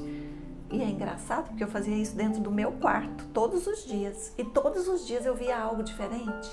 E 0.70 0.82
é 0.82 0.86
engraçado 0.86 1.50
porque 1.50 1.64
eu 1.64 1.68
fazia 1.68 1.96
isso 1.96 2.16
dentro 2.16 2.42
do 2.42 2.52
meu 2.52 2.74
quarto 2.74 3.26
todos 3.34 3.68
os 3.68 3.86
dias. 3.86 4.34
E 4.38 4.44
todos 4.44 4.88
os 4.88 5.06
dias 5.06 5.26
eu 5.26 5.36
via 5.36 5.58
algo 5.58 5.84
diferente. 5.84 6.50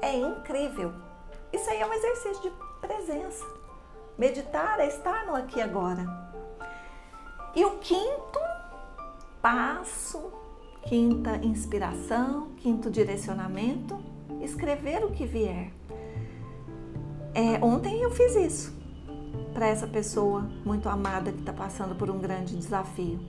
É 0.00 0.16
incrível. 0.16 0.92
Isso 1.52 1.68
aí 1.68 1.80
é 1.80 1.86
um 1.86 1.92
exercício 1.92 2.42
de 2.42 2.52
presença. 2.80 3.44
Meditar 4.16 4.80
é 4.80 4.86
estar 4.86 5.26
no 5.26 5.34
aqui 5.34 5.60
agora. 5.60 6.06
E 7.54 7.64
o 7.64 7.78
quinto 7.78 8.38
passo, 9.42 10.32
quinta 10.86 11.36
inspiração, 11.44 12.48
quinto 12.56 12.90
direcionamento, 12.90 13.98
escrever 14.40 15.04
o 15.04 15.10
que 15.10 15.26
vier. 15.26 15.70
É, 17.34 17.64
ontem 17.64 18.02
eu 18.02 18.10
fiz 18.10 18.34
isso 18.34 18.80
para 19.52 19.66
essa 19.66 19.86
pessoa 19.86 20.48
muito 20.64 20.88
amada 20.88 21.30
que 21.30 21.40
está 21.40 21.52
passando 21.52 21.94
por 21.94 22.10
um 22.10 22.18
grande 22.18 22.56
desafio. 22.56 23.20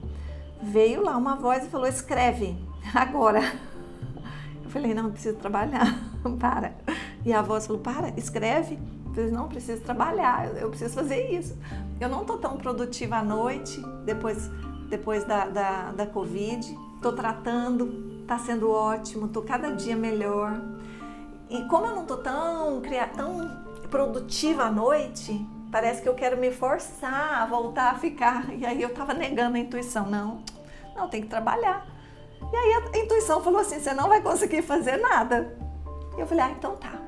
Veio 0.61 1.03
lá 1.03 1.17
uma 1.17 1.35
voz 1.35 1.65
e 1.65 1.69
falou: 1.69 1.87
escreve 1.87 2.57
agora. 2.93 3.41
Eu 4.63 4.69
falei: 4.69 4.93
não, 4.93 5.11
preciso 5.11 5.37
trabalhar, 5.37 5.99
para. 6.39 6.73
E 7.25 7.33
a 7.33 7.41
voz 7.41 7.67
falou: 7.67 7.81
para, 7.81 8.09
escreve. 8.17 8.79
Eu 9.07 9.13
falei: 9.13 9.31
não, 9.31 9.47
preciso 9.47 9.81
trabalhar, 9.81 10.55
eu 10.55 10.69
preciso 10.69 10.93
fazer 10.93 11.31
isso. 11.31 11.57
Eu 11.99 12.09
não 12.09 12.21
estou 12.21 12.37
tão 12.37 12.57
produtiva 12.57 13.17
à 13.17 13.23
noite, 13.23 13.79
depois, 14.05 14.49
depois 14.89 15.23
da, 15.23 15.45
da, 15.45 15.91
da 15.91 16.05
Covid. 16.07 16.75
Estou 17.01 17.13
tratando, 17.13 18.21
está 18.21 18.37
sendo 18.37 18.69
ótimo, 18.69 19.25
estou 19.25 19.41
cada 19.41 19.71
dia 19.71 19.95
melhor. 19.95 20.61
E 21.49 21.63
como 21.63 21.87
eu 21.87 21.95
não 21.95 22.03
estou 22.03 22.17
tão, 22.17 22.79
tão 23.15 23.63
produtiva 23.89 24.65
à 24.65 24.71
noite, 24.71 25.43
parece 25.71 25.99
que 25.99 26.07
eu 26.07 26.13
quero 26.13 26.37
me 26.37 26.51
forçar 26.51 27.41
a 27.41 27.45
voltar 27.47 27.89
a 27.89 27.95
ficar. 27.95 28.53
E 28.53 28.63
aí 28.63 28.79
eu 28.79 28.93
tava 28.93 29.15
negando 29.15 29.57
a 29.57 29.59
intuição. 29.59 30.05
Não, 30.05 30.43
não, 30.95 31.09
tem 31.09 31.23
que 31.23 31.27
trabalhar. 31.27 31.87
E 32.53 32.55
aí 32.55 32.73
a 32.93 32.97
intuição 32.99 33.41
falou 33.41 33.61
assim: 33.61 33.79
você 33.79 33.95
não 33.95 34.07
vai 34.07 34.21
conseguir 34.21 34.61
fazer 34.61 34.97
nada. 34.97 35.57
E 36.15 36.21
eu 36.21 36.27
falei: 36.27 36.43
ah, 36.43 36.51
então 36.51 36.75
tá. 36.75 37.01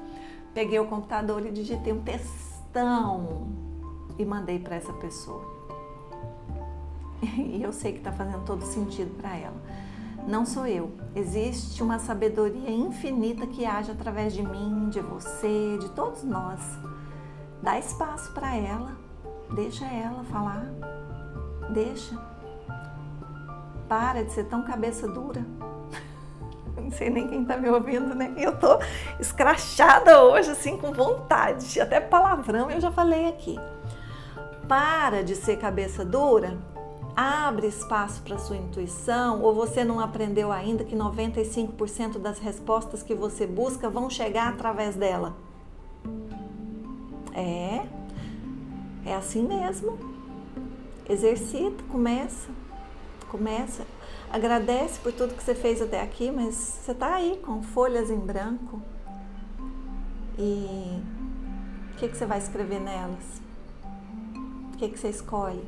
Peguei 0.56 0.80
o 0.80 0.88
computador 0.88 1.46
e 1.46 1.52
digitei 1.52 1.94
um 1.94 2.02
textão 2.02 3.48
e 4.18 4.26
mandei 4.26 4.58
para 4.58 4.76
essa 4.76 4.94
pessoa. 4.94 5.54
E 7.38 7.62
eu 7.62 7.72
sei 7.72 7.92
que 7.94 8.00
está 8.00 8.12
fazendo 8.12 8.44
todo 8.44 8.66
sentido 8.66 9.16
para 9.22 9.38
ela. 9.38 9.83
Não 10.28 10.46
sou 10.46 10.66
eu. 10.66 10.92
Existe 11.16 11.84
uma 11.84 12.00
sabedoria 12.00 12.72
infinita 12.72 13.46
que 13.46 13.66
age 13.66 13.92
através 13.92 14.34
de 14.34 14.42
mim, 14.42 14.90
de 14.90 15.02
você, 15.02 15.78
de 15.80 15.90
todos 15.90 16.24
nós. 16.24 16.62
Dá 17.62 17.78
espaço 17.78 18.32
para 18.34 18.56
ela, 18.56 18.98
deixa 19.54 19.86
ela 19.86 20.24
falar, 20.26 20.66
deixa. 21.70 22.18
Para 23.88 24.24
de 24.24 24.32
ser 24.32 24.46
tão 24.46 24.64
cabeça 24.64 25.08
dura. 25.08 25.46
Não 26.76 26.90
sei 26.90 27.10
nem 27.10 27.28
quem 27.28 27.46
tá 27.46 27.58
me 27.58 27.70
ouvindo, 27.70 28.16
né? 28.16 28.34
Eu 28.38 28.58
tô 28.58 28.80
escrachada 29.20 30.24
hoje, 30.24 30.52
assim, 30.52 30.78
com 30.78 30.94
vontade. 30.94 31.80
Até 31.80 32.00
palavrão 32.00 32.72
eu 32.72 32.80
já 32.80 32.92
falei 32.92 33.28
aqui. 33.28 33.60
Para 34.68 35.22
de 35.22 35.36
ser 35.36 35.58
cabeça 35.58 36.06
dura, 36.06 36.58
abre 37.16 37.68
espaço 37.68 38.22
para 38.24 38.38
sua 38.38 38.58
intuição, 38.58 39.42
ou 39.42 39.54
você 39.54 39.84
não 39.84 40.00
aprendeu 40.00 40.52
ainda 40.52 40.84
que 40.84 40.96
95% 40.96 42.18
das 42.18 42.40
respostas 42.40 43.04
que 43.04 43.14
você 43.14 43.46
busca 43.46 43.90
vão 43.90 44.10
chegar 44.10 44.50
através 44.50 44.96
dela. 44.96 45.36
É, 47.34 47.86
é 49.06 49.16
assim 49.16 49.44
mesmo. 49.44 49.98
Exercita, 51.08 51.84
começa, 51.92 52.50
começa. 53.30 53.86
Agradece 54.32 55.00
por 55.00 55.14
tudo 55.14 55.36
que 55.36 55.44
você 55.44 55.54
fez 55.54 55.82
até 55.82 56.02
aqui, 56.02 56.32
mas 56.32 56.56
você 56.56 56.92
está 56.92 57.14
aí 57.14 57.40
com 57.46 57.62
folhas 57.62 58.10
em 58.10 58.18
branco. 58.18 58.82
E 60.38 61.00
o 61.92 61.98
que, 61.98 62.08
que 62.08 62.18
você 62.18 62.26
vai 62.26 62.40
escrever 62.40 62.80
nelas? 62.80 63.42
O 64.74 64.78
que, 64.78 64.90
que 64.90 64.98
você 64.98 65.10
escolhe? 65.10 65.64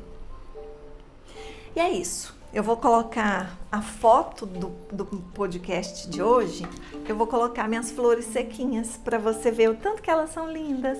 E 1.76 1.78
é 1.78 1.90
isso. 1.90 2.34
Eu 2.52 2.64
vou 2.64 2.76
colocar 2.78 3.56
a 3.70 3.80
foto 3.80 4.46
do, 4.46 4.70
do 4.90 5.04
podcast 5.04 6.08
de 6.08 6.20
hoje. 6.20 6.66
Eu 7.06 7.14
vou 7.14 7.28
colocar 7.28 7.68
minhas 7.68 7.92
flores 7.92 8.24
sequinhas 8.24 8.96
para 8.96 9.18
você 9.18 9.52
ver 9.52 9.70
o 9.70 9.76
tanto 9.76 10.02
que 10.02 10.10
elas 10.10 10.30
são 10.30 10.50
lindas 10.50 10.98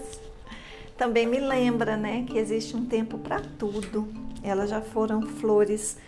também 0.96 1.26
me 1.26 1.38
lembra, 1.38 1.96
né, 1.96 2.24
que 2.26 2.38
existe 2.38 2.74
um 2.74 2.86
tempo 2.86 3.18
para 3.18 3.40
tudo. 3.58 4.08
Elas 4.42 4.70
já 4.70 4.80
foram 4.80 5.22
flores 5.22 5.98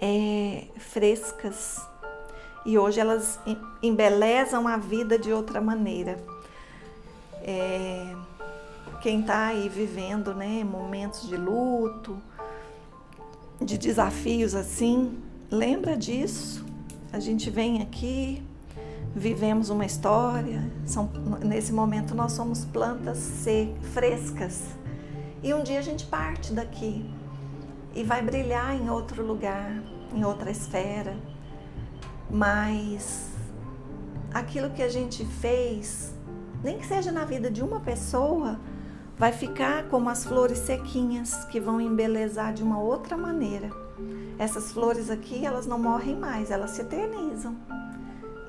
é, 0.00 0.64
frescas 0.76 1.80
e 2.64 2.78
hoje 2.78 3.00
elas 3.00 3.38
embelezam 3.82 4.66
a 4.66 4.76
vida 4.76 5.18
de 5.18 5.32
outra 5.32 5.60
maneira. 5.60 6.18
É, 7.42 8.14
quem 9.02 9.20
está 9.20 9.48
aí 9.48 9.68
vivendo, 9.68 10.32
né, 10.32 10.64
momentos 10.64 11.28
de 11.28 11.36
luto, 11.36 12.16
de 13.64 13.78
desafios 13.78 14.54
assim, 14.54 15.18
lembra 15.50 15.96
disso. 15.96 16.64
A 17.12 17.20
gente 17.20 17.50
vem 17.50 17.82
aqui, 17.82 18.42
vivemos 19.14 19.70
uma 19.70 19.84
história. 19.84 20.70
São, 20.84 21.10
nesse 21.44 21.72
momento 21.72 22.14
nós 22.14 22.32
somos 22.32 22.64
plantas 22.64 23.18
sec, 23.18 23.70
frescas. 23.92 24.62
E 25.42 25.52
um 25.52 25.62
dia 25.62 25.78
a 25.78 25.82
gente 25.82 26.06
parte 26.06 26.52
daqui 26.52 27.04
e 27.94 28.02
vai 28.02 28.22
brilhar 28.22 28.74
em 28.74 28.88
outro 28.88 29.24
lugar, 29.24 29.82
em 30.14 30.24
outra 30.24 30.50
esfera. 30.50 31.16
Mas 32.30 33.30
aquilo 34.32 34.70
que 34.70 34.82
a 34.82 34.88
gente 34.88 35.24
fez, 35.24 36.14
nem 36.62 36.78
que 36.78 36.86
seja 36.86 37.12
na 37.12 37.24
vida 37.24 37.50
de 37.50 37.62
uma 37.62 37.80
pessoa, 37.80 38.58
vai 39.22 39.30
ficar 39.30 39.84
como 39.84 40.10
as 40.10 40.24
flores 40.24 40.58
sequinhas 40.58 41.44
que 41.44 41.60
vão 41.60 41.80
embelezar 41.80 42.52
de 42.52 42.60
uma 42.60 42.80
outra 42.80 43.16
maneira. 43.16 43.70
Essas 44.36 44.72
flores 44.72 45.08
aqui, 45.10 45.46
elas 45.46 45.64
não 45.64 45.78
morrem 45.78 46.16
mais, 46.16 46.50
elas 46.50 46.72
se 46.72 46.82
eternizam. 46.82 47.56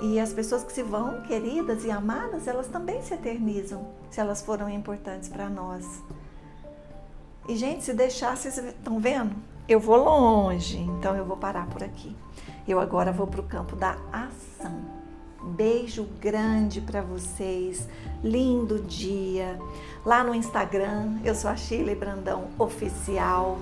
E 0.01 0.19
as 0.19 0.33
pessoas 0.33 0.63
que 0.63 0.73
se 0.73 0.81
vão, 0.81 1.21
queridas 1.21 1.85
e 1.85 1.91
amadas, 1.91 2.47
elas 2.47 2.65
também 2.69 3.03
se 3.03 3.13
eternizam, 3.13 3.87
se 4.09 4.19
elas 4.19 4.41
foram 4.41 4.67
importantes 4.67 5.29
para 5.29 5.47
nós. 5.47 6.01
E, 7.47 7.55
gente, 7.55 7.83
se 7.83 7.93
deixar, 7.93 8.35
vocês 8.35 8.57
estão 8.57 8.99
vendo? 8.99 9.35
Eu 9.69 9.79
vou 9.79 9.97
longe, 9.97 10.79
então 10.79 11.15
eu 11.15 11.23
vou 11.23 11.37
parar 11.37 11.67
por 11.67 11.83
aqui. 11.83 12.15
Eu 12.67 12.79
agora 12.79 13.11
vou 13.11 13.27
para 13.27 13.41
o 13.41 13.47
campo 13.47 13.75
da 13.75 13.95
ação. 14.11 15.02
Beijo 15.43 16.07
grande 16.19 16.81
para 16.81 17.01
vocês, 17.01 17.87
lindo 18.23 18.79
dia. 18.79 19.59
Lá 20.05 20.23
no 20.23 20.33
Instagram, 20.33 21.17
eu 21.23 21.35
sou 21.35 21.49
a 21.49 21.55
Shirley 21.55 21.95
Brandão 21.95 22.47
Oficial. 22.57 23.59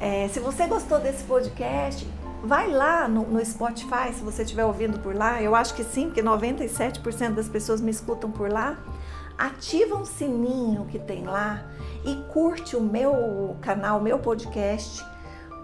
É, 0.00 0.26
se 0.28 0.40
você 0.40 0.66
gostou 0.66 0.98
desse 0.98 1.22
podcast, 1.24 2.06
Vai 2.44 2.68
lá 2.68 3.06
no, 3.06 3.22
no 3.22 3.44
Spotify, 3.44 4.12
se 4.12 4.20
você 4.20 4.42
estiver 4.42 4.64
ouvindo 4.64 4.98
por 4.98 5.14
lá, 5.14 5.40
eu 5.40 5.54
acho 5.54 5.74
que 5.74 5.84
sim, 5.84 6.06
porque 6.06 6.20
97% 6.20 7.34
das 7.34 7.48
pessoas 7.48 7.80
me 7.80 7.92
escutam 7.92 8.32
por 8.32 8.50
lá. 8.50 8.78
Ativa 9.38 9.94
um 9.94 10.04
sininho 10.04 10.84
que 10.86 10.98
tem 10.98 11.24
lá 11.24 11.64
e 12.04 12.16
curte 12.32 12.74
o 12.74 12.80
meu 12.80 13.56
canal, 13.60 14.00
meu 14.00 14.18
podcast, 14.18 15.06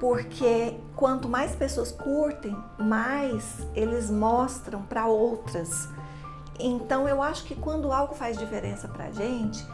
porque 0.01 0.75
quanto 0.95 1.29
mais 1.29 1.55
pessoas 1.55 1.91
curtem, 1.91 2.57
mais 2.79 3.67
eles 3.75 4.11
mostram 4.11 4.83
para 4.83 5.07
outras. 5.07 5.89
Então 6.59 7.09
eu 7.09 7.23
acho 7.23 7.45
que 7.45 7.55
quando 7.55 7.93
algo 7.93 8.15
faz 8.15 8.37
diferença 8.39 8.89
para 8.89 9.11
gente, 9.11 9.65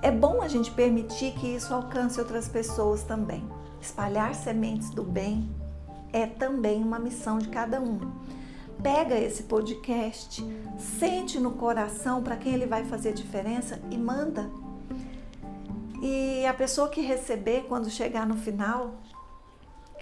é 0.00 0.10
bom 0.10 0.42
a 0.42 0.48
gente 0.48 0.70
permitir 0.70 1.32
que 1.32 1.46
isso 1.46 1.72
alcance 1.72 2.18
outras 2.18 2.48
pessoas 2.48 3.02
também. 3.02 3.44
Espalhar 3.80 4.34
sementes 4.34 4.90
do 4.90 5.02
bem 5.02 5.48
é 6.12 6.26
também 6.26 6.82
uma 6.82 6.98
missão 6.98 7.38
de 7.38 7.48
cada 7.48 7.80
um. 7.80 8.00
Pega 8.82 9.18
esse 9.18 9.44
podcast, 9.44 10.44
sente 10.76 11.38
no 11.38 11.52
coração 11.52 12.22
para 12.22 12.36
quem 12.36 12.54
ele 12.54 12.66
vai 12.66 12.84
fazer 12.84 13.12
diferença 13.12 13.80
e 13.90 13.96
manda. 13.96 14.50
E 16.02 16.44
a 16.46 16.52
pessoa 16.52 16.88
que 16.88 17.00
receber, 17.00 17.66
quando 17.68 17.88
chegar 17.88 18.26
no 18.26 18.36
final, 18.36 18.94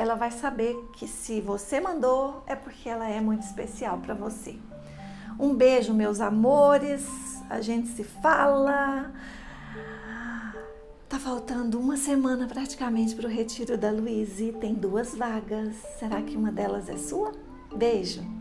ela 0.00 0.14
vai 0.14 0.30
saber 0.30 0.74
que 0.94 1.06
se 1.06 1.42
você 1.42 1.78
mandou, 1.78 2.42
é 2.46 2.56
porque 2.56 2.88
ela 2.88 3.06
é 3.06 3.20
muito 3.20 3.42
especial 3.42 3.98
para 3.98 4.14
você. 4.14 4.56
Um 5.38 5.54
beijo, 5.54 5.92
meus 5.92 6.20
amores. 6.20 7.06
A 7.50 7.60
gente 7.60 7.88
se 7.88 8.02
fala. 8.02 9.12
Tá 11.06 11.18
faltando 11.18 11.78
uma 11.78 11.98
semana 11.98 12.46
praticamente 12.46 13.14
para 13.14 13.26
o 13.26 13.30
retiro 13.30 13.76
da 13.76 13.90
Luíse. 13.90 14.52
Tem 14.58 14.72
duas 14.72 15.14
vagas. 15.14 15.74
Será 15.98 16.22
que 16.22 16.34
uma 16.34 16.50
delas 16.50 16.88
é 16.88 16.96
sua? 16.96 17.32
Beijo! 17.76 18.39